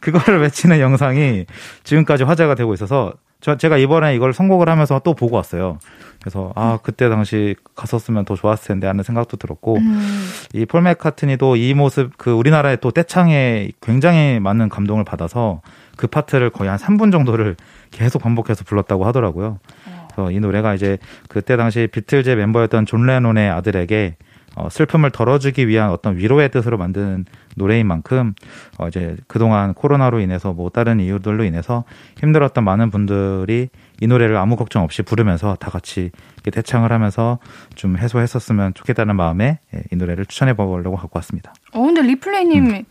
[0.00, 1.46] 그거를 외치는 영상이
[1.84, 5.78] 지금까지 화제가 되고 있어서 저 제가 이번에 이걸 선곡을 하면서 또 보고 왔어요.
[6.20, 10.30] 그래서 아 그때 당시 갔었으면 더 좋았을 텐데 하는 생각도 들었고 음.
[10.54, 15.60] 이폴 맥카트니도 이 모습 그 우리나라의 또 떼창에 굉장히 많은 감동을 받아서
[15.96, 17.56] 그 파트를 거의 한 3분 정도를
[17.90, 19.58] 계속 반복해서 불렀다고 하더라고요.
[20.14, 20.96] 그래서 이 노래가 이제
[21.28, 24.16] 그때 당시 비틀즈 멤버였던 존 레논의 아들에게
[24.56, 27.24] 어, 슬픔을 덜어주기 위한 어떤 위로의 뜻으로 만든
[27.56, 28.34] 노래인 만큼
[28.78, 31.84] 어, 이제 그동안 코로나로 인해서 뭐 다른 이유들로 인해서
[32.18, 33.68] 힘들었던 많은 분들이
[34.00, 37.38] 이 노래를 아무 걱정 없이 부르면서 다 같이 이렇게 떼창을 하면서
[37.74, 41.52] 좀 해소했었으면 좋겠다는 마음에 예, 이 노래를 추천해 보려고 갖고 왔습니다.
[41.72, 42.84] 어 근데 리플레이님 음.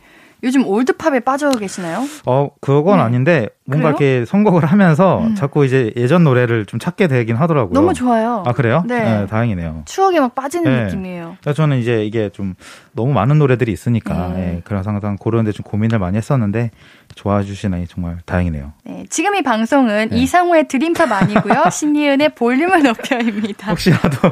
[0.44, 2.06] 요즘 올드팝에 빠져 계시나요?
[2.26, 3.04] 어, 그건 네.
[3.04, 4.12] 아닌데 뭔가 그래요?
[4.12, 5.36] 이렇게 선곡을 하면서 음.
[5.36, 7.74] 자꾸 이제 예전 노래를 좀 찾게 되긴 하더라고요.
[7.74, 8.44] 너무 좋아요.
[8.46, 8.84] 아, 그래요?
[8.86, 9.22] 네.
[9.22, 9.84] 네 다행이네요.
[9.86, 10.84] 추억에 막 빠지는 네.
[10.84, 11.38] 느낌이에요.
[11.56, 12.56] 저는 이제 이게 좀
[12.92, 14.56] 너무 많은 노래들이 있으니까 네.
[14.56, 16.72] 예, 그래서 항상 고르는데 좀 고민을 많이 했었는데
[17.16, 18.74] 좋아해 주시나니 정말 다행이네요.
[18.84, 20.18] 네, 지금 이 방송은 네.
[20.18, 21.64] 이상우의 드림팝 아니고요.
[21.72, 23.72] 신이은의 볼륨을 높여입니다.
[23.72, 24.28] 혹시라도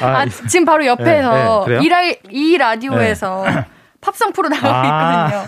[0.00, 1.98] 아, 아, 지금 바로 옆에서 네, 네, 이, 라,
[2.30, 3.44] 이 라디오에서
[4.00, 5.46] 팝송 프로 나오고 아~ 있거든요.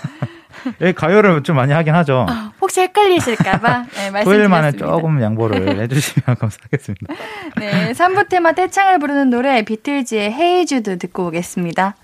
[0.81, 2.27] 예, 가요를 좀 많이 하긴 하죠.
[2.29, 4.25] 어, 혹시 헷갈리실까봐 네, 말씀드렸습니다.
[4.25, 7.15] 토요일 만에 조금 양보를 해주시면 감사하겠습니다.
[7.57, 11.95] 네, 3부 테마 떼창을 부르는 노래 비틀즈의 헤이주드 듣고 오겠습니다.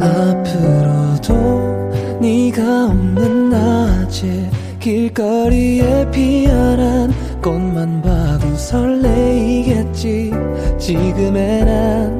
[0.00, 4.50] 앞으로도 네가 없는 낮에
[4.80, 10.32] 길거리에 피어난 꽃만 봐도 설레이겠지
[10.78, 12.19] 지금의 난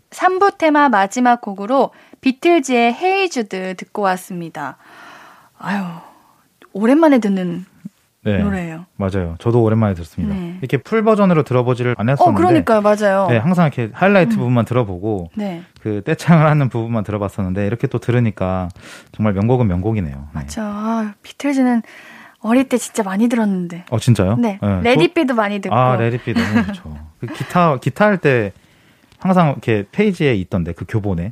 [0.11, 1.91] 3부 테마 마지막 곡으로
[2.21, 4.77] 비틀즈의 Hey Jude 듣고 왔습니다.
[5.57, 5.83] 아유,
[6.73, 7.65] 오랜만에 듣는
[8.23, 8.85] 네, 노래예요.
[8.97, 9.35] 맞아요.
[9.39, 10.35] 저도 오랜만에 들었습니다.
[10.35, 10.57] 네.
[10.59, 12.31] 이렇게 풀 버전으로 들어보지를 안 했었는데.
[12.31, 12.81] 어, 그러니까요.
[12.81, 13.27] 맞아요.
[13.29, 14.37] 네, 항상 이렇게 하이라이트 음.
[14.37, 15.63] 부분만 들어보고 네.
[15.81, 18.69] 그 떼창을 하는 부분만 들어봤었는데 이렇게 또 들으니까
[19.11, 20.15] 정말 명곡은 명곡이네요.
[20.15, 20.23] 네.
[20.33, 20.61] 맞죠.
[20.63, 21.81] 아, 비틀즈는
[22.41, 23.85] 어릴 때 진짜 많이 들었는데.
[23.89, 24.35] 어, 진짜요?
[24.35, 24.59] 네.
[24.61, 24.81] 네.
[24.83, 25.73] Let It Be도 많이 듣고.
[25.75, 26.95] 아, Let It Be 너무 좋죠.
[27.21, 28.51] 그 기타 기타 할 때
[29.21, 31.31] 항상 이렇게 페이지에 있던데 그 교본에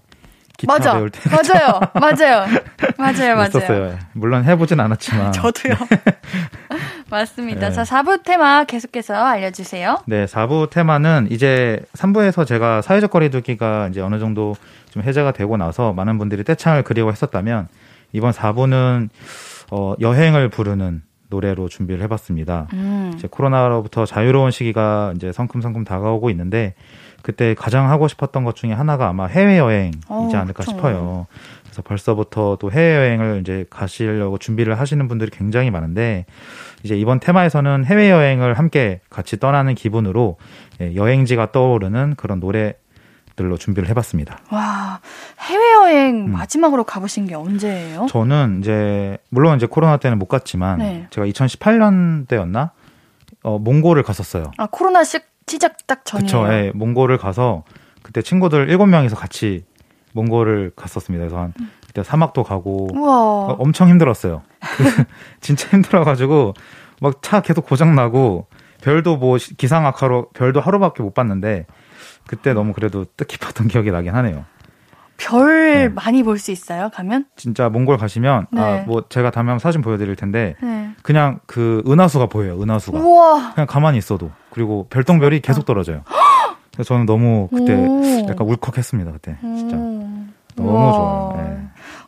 [0.57, 0.93] 기타 맞아.
[0.93, 2.45] 배울 때 맞아요, 맞아요,
[2.97, 3.47] 맞아요, 맞아요.
[3.47, 3.99] 있었어요.
[4.13, 5.73] 물론 해보진 않았지만 저도요.
[7.09, 7.69] 맞습니다.
[7.69, 7.73] 네.
[7.73, 9.99] 자, 4부 테마 계속해서 알려주세요.
[10.05, 14.55] 네, 4부 테마는 이제 3부에서 제가 사회적 거리두기가 이제 어느 정도
[14.91, 17.67] 좀 해제가 되고 나서 많은 분들이 떼창을 그리워했었다면
[18.11, 19.09] 이번 4부는
[19.71, 22.67] 어, 여행을 부르는 노래로 준비를 해봤습니다.
[22.73, 23.11] 음.
[23.15, 26.73] 이제 코로나로부터 자유로운 시기가 이제 성큼성큼 다가오고 있는데
[27.21, 30.71] 그때 가장 하고 싶었던 것 중에 하나가 아마 해외여행이지 어, 않을까 그쵸.
[30.71, 31.27] 싶어요.
[31.63, 36.25] 그래서 벌써부터 또 해외여행을 이제 가시려고 준비를 하시는 분들이 굉장히 많은데
[36.83, 40.37] 이제 이번 테마에서는 해외여행을 함께 같이 떠나는 기분으로
[40.81, 42.73] 예, 여행지가 떠오르는 그런 노래
[43.35, 44.39] 들로 준비를 해봤습니다.
[44.51, 44.99] 와
[45.39, 46.31] 해외여행 음.
[46.31, 48.07] 마지막으로 가보신 게 언제예요?
[48.09, 51.07] 저는 이제 물론 이제 코로나 때는 못 갔지만 네.
[51.09, 52.71] 제가 2018년때였나
[53.43, 54.51] 어, 몽골을 갔었어요.
[54.57, 56.27] 아 코로나 시, 시작 딱 전이에요.
[56.41, 56.53] 그렇죠.
[56.53, 57.63] 예, 몽골을 가서
[58.03, 59.65] 그때 친구들 7명이서 같이
[60.13, 61.23] 몽골을 갔었습니다.
[61.25, 61.53] 그래서 한
[61.87, 64.41] 그때 사막도 가고 어, 엄청 힘들었어요.
[65.41, 66.53] 진짜 힘들어가지고
[67.01, 68.47] 막 차 계속 고장 나고
[68.81, 71.65] 별도 뭐 기상 악화로 별도 하루밖에 못 봤는데
[72.27, 74.45] 그때 너무 그래도 뜻깊었던 기억이 나긴 하네요.
[75.19, 75.89] 별 네.
[75.89, 76.89] 많이 볼 수 있어요?
[76.93, 77.25] 가면?
[77.35, 78.61] 진짜 몽골 가시면 네.
[78.61, 80.89] 아 뭐 제가 다음에 한번 사진 보여드릴 텐데 네.
[81.03, 82.61] 그냥 그 은하수가 보여요.
[82.61, 83.53] 은하수가 우와.
[83.53, 86.01] 그냥 가만히 있어도 그리고 별똥별이 계속 떨어져요.
[86.73, 88.01] 그래서 저는 너무 그때 오.
[88.29, 89.11] 약간 울컥했습니다.
[89.11, 89.75] 그때 진짜
[90.55, 90.91] 너무 우와.
[90.93, 91.43] 좋아요.
[91.47, 91.57] 네.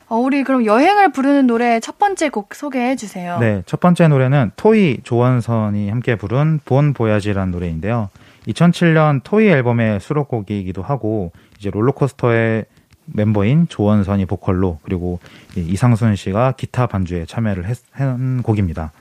[0.07, 3.38] 어, 우리 그럼 여행을 부르는 노래 첫 번째 곡 소개해 주세요.
[3.39, 8.09] 네, 첫 번째 노래는 토이 조원선이 함께 부른 본 보야지라는 노래인데요.
[8.47, 12.66] 2007년 토이 앨범의 수록곡이기도 하고 이제 롤러코스터의
[13.06, 15.20] 멤버인 조원선이 보컬로 그리고
[15.56, 18.91] 이상순 씨가 기타 반주에 참여를 했, 한 곡입니다.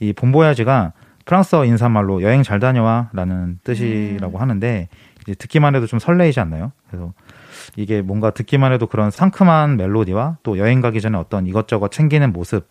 [0.00, 0.92] 이 본보야지가
[1.24, 4.40] 프랑스어 인사말로 여행 잘 다녀와라는 뜻이라고 음.
[4.40, 4.88] 하는데
[5.22, 6.72] 이제 듣기만 해도 좀 설레이지 않나요?
[6.88, 7.12] 그래서
[7.76, 12.68] 이게 뭔가 듣기만 해도 그런 상큼한 멜로디와 또 여행 가기 전에 어떤 이것저것 챙기는 모습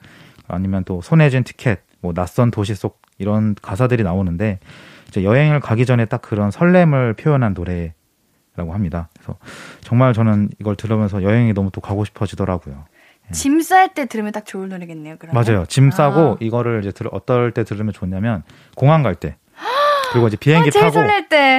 [0.48, 4.60] 아니면 또 손에 쥔 티켓, 뭐 낯선 도시 속 이런 가사들이 나오는데
[5.08, 7.94] 이제 여행을 가기 전에 딱 그런 설렘을 표현한 노래
[8.62, 9.10] 라고 합니다.
[9.16, 9.36] 그래서
[9.82, 12.86] 정말 저는 이걸 들으면서 여행이 너무 또 가고 싶어지더라고요.
[13.28, 13.32] 예.
[13.34, 15.16] 짐쌀 때 들으면 딱 좋을 노래겠네요.
[15.20, 15.44] 그러면.
[15.44, 15.66] 맞아요.
[15.68, 16.38] 짐 싸고 아.
[16.40, 18.44] 이거를 이제 들, 어떨 때 들으면 좋냐면
[18.76, 19.36] 공항 갈 때.
[20.12, 21.00] 그리고 이제 비행기 아, 타고.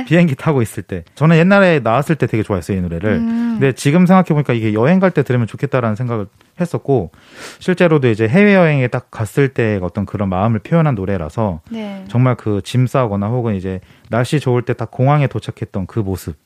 [0.07, 3.11] 비행기 타고 있을 때 저는 옛날에 나왔을 때 되게 좋아했어요 이 노래를.
[3.12, 3.57] 음.
[3.59, 6.26] 근데 지금 생각해 보니까 이게 여행 갈 때 들으면 좋겠다라는 생각을
[6.61, 7.12] 했었고
[7.61, 12.05] 실제로도 이제 해외 여행에 딱 갔을 때 어떤 그런 마음을 표현한 노래라서 네.
[12.09, 13.80] 정말 그 짐 싸거나 혹은 이제
[14.11, 16.36] 날씨 좋을 때 딱 공항에 도착했던 그 모습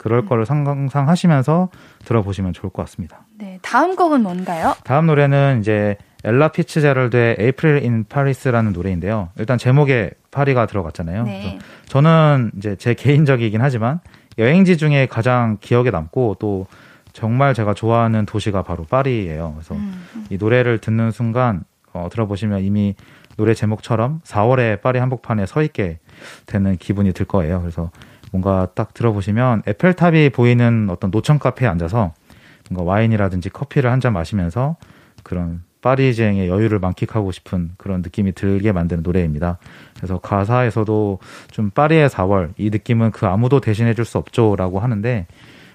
[0.00, 0.26] 그럴 음.
[0.26, 1.68] 거를 상상하시면서
[2.06, 3.26] 들어보시면 좋을 것 같습니다.
[3.36, 4.74] 네, 다음 곡은 뭔가요?
[4.82, 9.28] 다음 노래는 이제 엘라 피츠제럴드의 에이프릴 인 파리스라는 노래인데요.
[9.36, 11.24] 일단 제목에 파리가 들어갔잖아요.
[11.24, 11.58] 네.
[11.86, 14.00] 저는 이제 제 개인적이긴 하지만
[14.38, 16.66] 여행지 중에 가장 기억에 남고 또
[17.12, 19.52] 정말 제가 좋아하는 도시가 바로 파리예요.
[19.54, 20.06] 그래서 음.
[20.30, 22.94] 이 노래를 듣는 순간 어, 들어보시면 이미
[23.36, 25.98] 노래 제목처럼 4월에 파리 한복판에 서 있게
[26.46, 27.60] 되는 기분이 들 거예요.
[27.60, 27.90] 그래서
[28.30, 32.12] 뭔가 딱 들어보시면 에펠탑이 보이는 어떤 노천 카페에 앉아서
[32.70, 34.76] 뭔가 와인이라든지 커피를 한 잔 마시면서
[35.22, 39.58] 그런 파리쟁의 여유를 만끽하고 싶은 그런 느낌이 들게 만드는 노래입니다.
[39.96, 41.18] 그래서 가사에서도
[41.50, 45.26] 좀 파리의 4월 이 느낌은 그 아무도 대신해 줄 수 없죠라고 하는데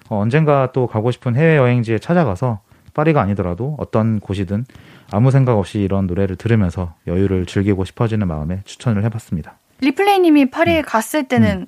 [0.10, 2.60] 어, 언젠가 또 가고 싶은 해외 여행지에 찾아가서
[2.94, 4.66] 파리가 아니더라도 어떤 곳이든
[5.12, 9.58] 아무 생각 없이 이런 노래를 들으면서 여유를 즐기고 싶어지는 마음에 추천을 해봤습니다.
[9.82, 10.84] 리플레이님이 파리에 음.
[10.86, 11.66] 갔을 때는 음.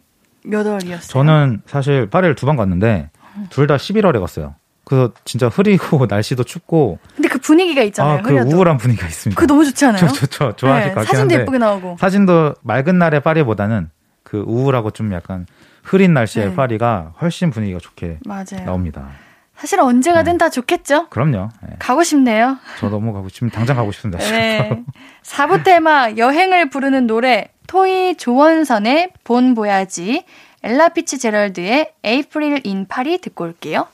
[0.48, 1.08] 몇 월이었어요?
[1.08, 3.10] 저는 사실 파리를 두 번 갔는데
[3.50, 4.56] 둘 다 11월에 갔어요.
[4.84, 7.00] 그래서 진짜 흐리고 날씨도 춥고.
[7.16, 8.20] 근데 그 분위기가 있잖아요.
[8.20, 8.56] 아, 그 흐려도.
[8.56, 9.40] 우울한 분위기가 있습니다.
[9.40, 10.08] 그 너무 좋지 않아요?
[10.08, 10.54] 좋죠.
[10.56, 11.36] 좋아하실 네, 것 같긴 사진도 한데.
[11.42, 11.98] 예쁘게 나오고.
[12.00, 13.90] 사진도 맑은 날의 파리보다는
[14.24, 15.46] 그 우울하고 좀 약간
[15.84, 16.56] 흐린 날씨의 네.
[16.56, 18.66] 파리가 훨씬 분위기가 좋게 맞아요.
[18.66, 19.10] 나옵니다.
[19.56, 20.38] 사실 언제 가든 네.
[20.38, 21.10] 다 좋겠죠?
[21.10, 21.50] 그럼요.
[21.64, 21.76] 네.
[21.80, 22.58] 가고 싶네요.
[22.80, 24.24] 저 너무 가고 싶, 당장 가고 싶습니다.
[24.24, 24.84] 네.
[25.24, 30.24] 4부 테마 여행을 부르는 노래 토이 조원선의 Bon Voyage
[30.64, 33.88] 엘라 피치 제럴드의 April in Paris 듣고 올게요.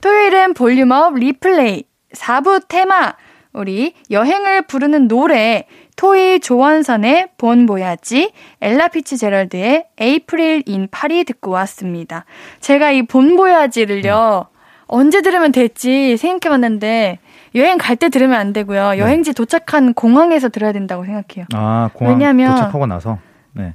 [0.00, 1.84] 토요일은 Volume Up Replay
[2.14, 3.14] 4부 테마
[3.52, 11.50] 우리 여행을 부르는 노래 토이 조원선의 Bon Voyage 엘라 피치 제럴드의 April in Paris 듣고
[11.50, 12.24] 왔습니다.
[12.60, 14.60] 제가 이 Bon Voyage를요 음.
[14.86, 17.18] 언제 들으면 될지 생각해봤는데
[17.54, 18.90] 여행 갈 때 들으면 안 되고요.
[18.92, 18.98] 네.
[18.98, 21.46] 여행지 도착한 공항에서 들어야 된다고 생각해요.
[21.52, 23.18] 아 공항 왜냐면 도착하고 나서
[23.52, 23.74] 네.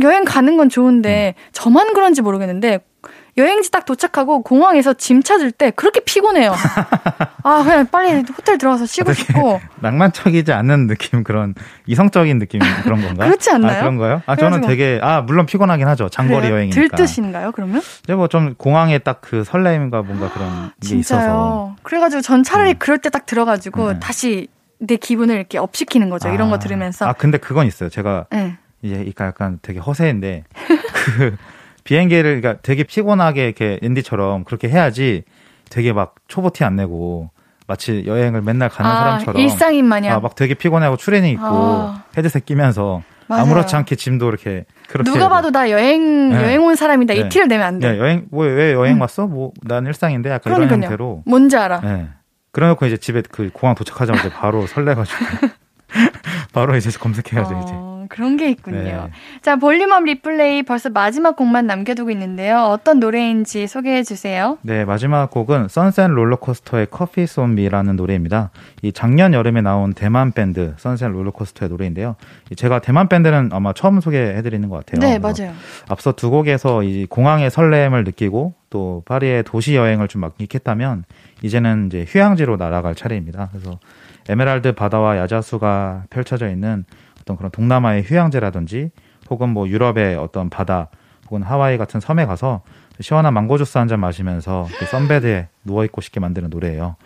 [0.00, 1.40] 여행 가는 건 좋은데 음.
[1.52, 2.80] 저만 그런지 모르겠는데
[3.38, 6.52] 여행지 딱 도착하고 공항에서 짐 찾을 때 그렇게 피곤해요.
[7.44, 9.58] 아, 그냥 빨리 호텔 들어가서 쉬고 싶고.
[9.80, 11.54] 낭만적이지 않은 느낌, 그런
[11.86, 13.28] 이성적인 느낌 그런 건가요?
[13.30, 13.76] 그렇지 않나요?
[13.78, 14.22] 아, 그런가요?
[14.26, 16.10] 아, 저는 되게, 아, 물론 피곤하긴 하죠.
[16.10, 16.54] 장거리 그래요?
[16.56, 16.80] 여행이니까.
[16.96, 17.80] 들뜨신가요, 그러면?
[18.06, 21.74] 근데 뭐좀 공항에 딱 그 설렘과 뭔가 그런 게 있어서.
[21.84, 22.76] 그래가지고 전 차라리 음.
[22.78, 24.00] 그럴 때 딱 들어가지고 네.
[24.00, 26.28] 다시 내 기분을 이렇게 업시키는 거죠.
[26.28, 27.06] 아, 이런 거 들으면서.
[27.06, 27.88] 아, 근데 그건 있어요.
[27.88, 28.56] 제가 네.
[28.82, 30.44] 이제 약간 되게 허세인데
[30.92, 31.36] 그
[31.84, 35.24] 비행기를 그러니까 되게 피곤하게 이렇게 앤디처럼 그렇게 해야지
[35.70, 37.30] 되게 막 초보 티 안 내고
[37.66, 42.02] 마치 여행을 맨날 가는 아, 사람처럼 일상인 마냥 아, 막 되게 피곤하고 추레닝 입고 아.
[42.16, 43.42] 헤드셋 끼면서 맞아요.
[43.44, 46.36] 아무렇지 않게 짐도 이렇게 그렇게 누가 봐도 나 여행 네.
[46.42, 47.20] 여행 온 사람이다 네.
[47.20, 47.92] 이 티를 내면 안 돼.
[47.92, 47.98] 네.
[47.98, 49.00] 여행 뭐 왜 여행 음.
[49.00, 49.26] 왔어?
[49.26, 50.66] 뭐 난 일상인데 약간 그러니까요.
[50.78, 51.80] 이런 형태로 뭔지 알아.
[51.80, 52.08] 네.
[52.50, 55.16] 그래놓고 이제 집에 그 공항 도착하자마자 바로 설레가지고
[56.52, 57.62] 바로 이제 검색해야죠 어...
[57.62, 57.91] 이제.
[58.12, 58.82] 그런 게 있군요.
[58.82, 59.10] 네.
[59.40, 62.58] 자, Volume Up Replay 벌써 마지막 곡만 남겨두고 있는데요.
[62.58, 64.58] 어떤 노래인지 소개해 주세요.
[64.60, 68.50] 네, 마지막 곡은 Sunset Rollercoaster의 Coffee's on Me라는 노래입니다.
[68.82, 72.16] 이 작년 여름에 나온 대만 밴드 Sunset Rollercoaster의 노래인데요.
[72.54, 75.00] 제가 대만 밴드는 아마 처음 소개해 드리는 것 같아요.
[75.00, 75.54] 네, 맞아요.
[75.88, 81.04] 앞서 두 곡에서 이 공항의 설렘을 느끼고 또 파리의 도시 여행을 좀 만끽했다면
[81.40, 83.48] 이제는 이제 휴양지로 날아갈 차례입니다.
[83.52, 83.78] 그래서
[84.28, 86.84] 에메랄드 바다와 야자수가 펼쳐져 있는
[87.22, 88.90] 어떤 그런 동남아의 휴양지라든지
[89.30, 90.88] 혹은 뭐 유럽의 어떤 바다
[91.26, 92.62] 혹은 하와이 같은 섬에 가서
[93.00, 96.96] 시원한 망고 주스 한 잔 마시면서 그 선베드에 누워 있고 싶게 만드는 노래예요.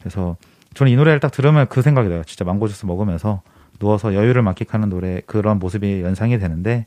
[0.00, 0.36] 그래서
[0.74, 2.22] 저는 이 노래를 딱 들으면 그 생각이 나요.
[2.24, 3.42] 진짜 망고 주스 먹으면서
[3.78, 6.86] 누워서 여유를 만끽하는 노래 그런 모습이 연상이 되는데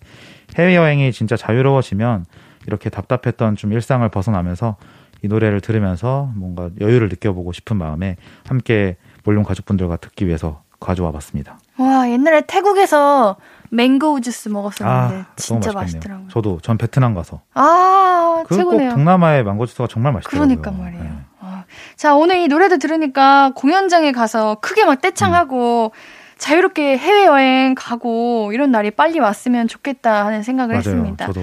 [0.57, 2.25] 해외 여행이 진짜 자유로워지면
[2.67, 4.75] 이렇게 답답했던 좀 일상을 벗어나면서
[5.23, 8.17] 이 노래를 들으면서 뭔가 여유를 느껴보고 싶은 마음에
[8.47, 11.59] 함께 볼륨 가족분들과 듣기 위해서 가져와 봤습니다.
[11.81, 13.37] 와, 옛날에 태국에서
[13.69, 16.27] 맹고 주스 먹었었는데 아, 진짜 맛있더라고요.
[16.29, 17.41] 저도 전 베트남 가서.
[17.53, 18.89] 아, 최고네요.
[18.89, 20.57] 꼭 동남아의 망고 주스가 정말 맛있더라고요.
[20.57, 21.03] 그러니까 말이에요.
[21.03, 21.11] 네.
[21.39, 21.63] 아,
[21.95, 26.21] 자, 오늘 이 노래도 들으니까 공연장에 가서 크게 막 떼창하고 음.
[26.37, 30.79] 자유롭게 해외여행 가고 이런 날이 빨리 왔으면 좋겠다 하는 생각을 맞아요.
[30.79, 31.25] 했습니다.
[31.27, 31.41] 저도.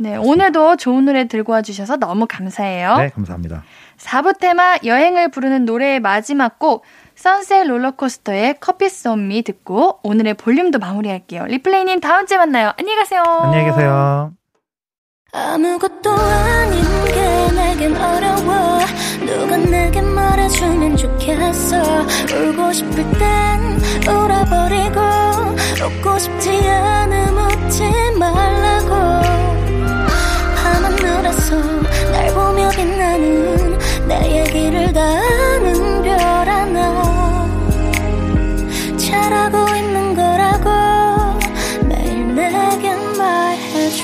[0.00, 0.20] 네, 맞습니다.
[0.32, 2.96] 오늘도 좋은 노래 들고 와 주셔서 너무 감사해요.
[2.96, 3.62] 네, 감사합니다.
[3.98, 6.84] 4부 테마 여행을 부르는 노래의 마지막 곡
[7.18, 11.46] 선셋 롤러코스터의 커피썸미 듣고 오늘의 볼륨도 마무리할게요.
[11.46, 12.72] 리플레이님 다음 주에 만나요.
[12.78, 13.22] 안녕히 가세요.
[13.42, 14.32] 안녕히 계세요.
[15.32, 18.78] 아무것도 아닌 게 내겐 어려워
[19.26, 21.76] 누가 내게 말해주면 좋겠어
[22.32, 25.00] 울고 싶을 땐 울어버리고
[25.84, 27.82] 웃고 싶지 않음 웃지
[28.16, 28.90] 말라고
[30.54, 31.56] 밤하늘에서
[32.12, 35.97] 날 보며 빛나는 내 얘기를 다 아는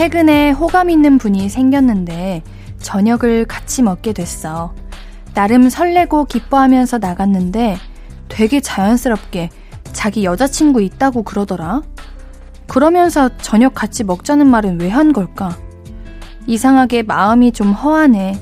[0.00, 2.42] 최근에 호감 있는 분이 생겼는데
[2.78, 4.72] 저녁을 같이 먹게 됐어.
[5.34, 7.76] 나름 설레고 기뻐하면서 나갔는데
[8.26, 9.50] 되게 자연스럽게
[9.92, 11.82] 자기 여자친구 있다고 그러더라.
[12.66, 15.54] 그러면서 저녁 같이 먹자는 말은 왜 한 걸까?
[16.46, 18.40] 이상하게 마음이 좀 허하네.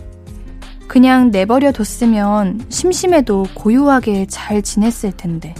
[0.87, 5.57] 그냥 내버려 뒀으면 심심해도 고요하게 잘 지냈을 텐데.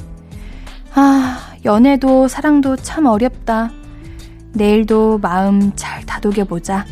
[0.94, 3.72] 아, 연애도 사랑도 참 어렵다.
[4.53, 6.84] 내일도 마음 잘 다독여보자.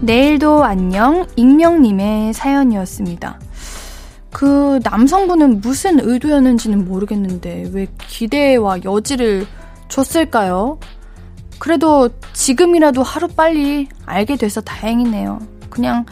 [0.00, 3.38] 내일도 안녕, 익명님의 사연이었습니다.
[4.32, 9.46] 그 남성분은 무슨 의도였는지는 모르겠는데 왜 기대와 여지를
[9.88, 10.78] 줬을까요?
[11.60, 15.38] 그래도 지금이라도 하루 빨리 알게 돼서 다행이네요.
[15.70, 16.04] 그냥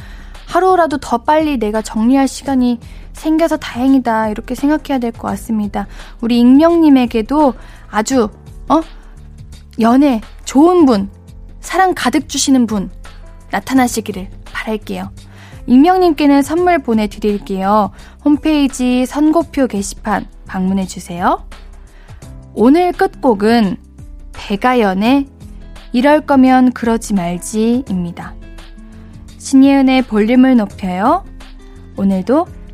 [0.46, 2.78] 하루라도 더 빨리 내가 정리할 시간이
[3.12, 4.28] 생겨서 다행이다.
[4.28, 5.86] 이렇게 생각해야 될 것 같습니다.
[6.20, 7.54] 우리 익명님에게도
[7.90, 8.28] 아주,
[8.68, 8.80] 어?
[9.80, 11.10] 연애, 좋은 분,
[11.60, 12.90] 사랑 가득 주시는 분
[13.50, 15.10] 나타나시기를 바랄게요.
[15.66, 17.90] 익명님께는 선물 보내드릴게요.
[18.24, 21.46] 홈페이지 선고표 게시판 방문해주세요.
[22.54, 23.76] 오늘 끝곡은
[24.32, 25.26] 배가연의
[25.92, 28.34] 이럴 거면 그러지 말지입니다.
[29.38, 31.24] 신예은의 볼륨을 높여요.
[31.96, 32.46] 오늘도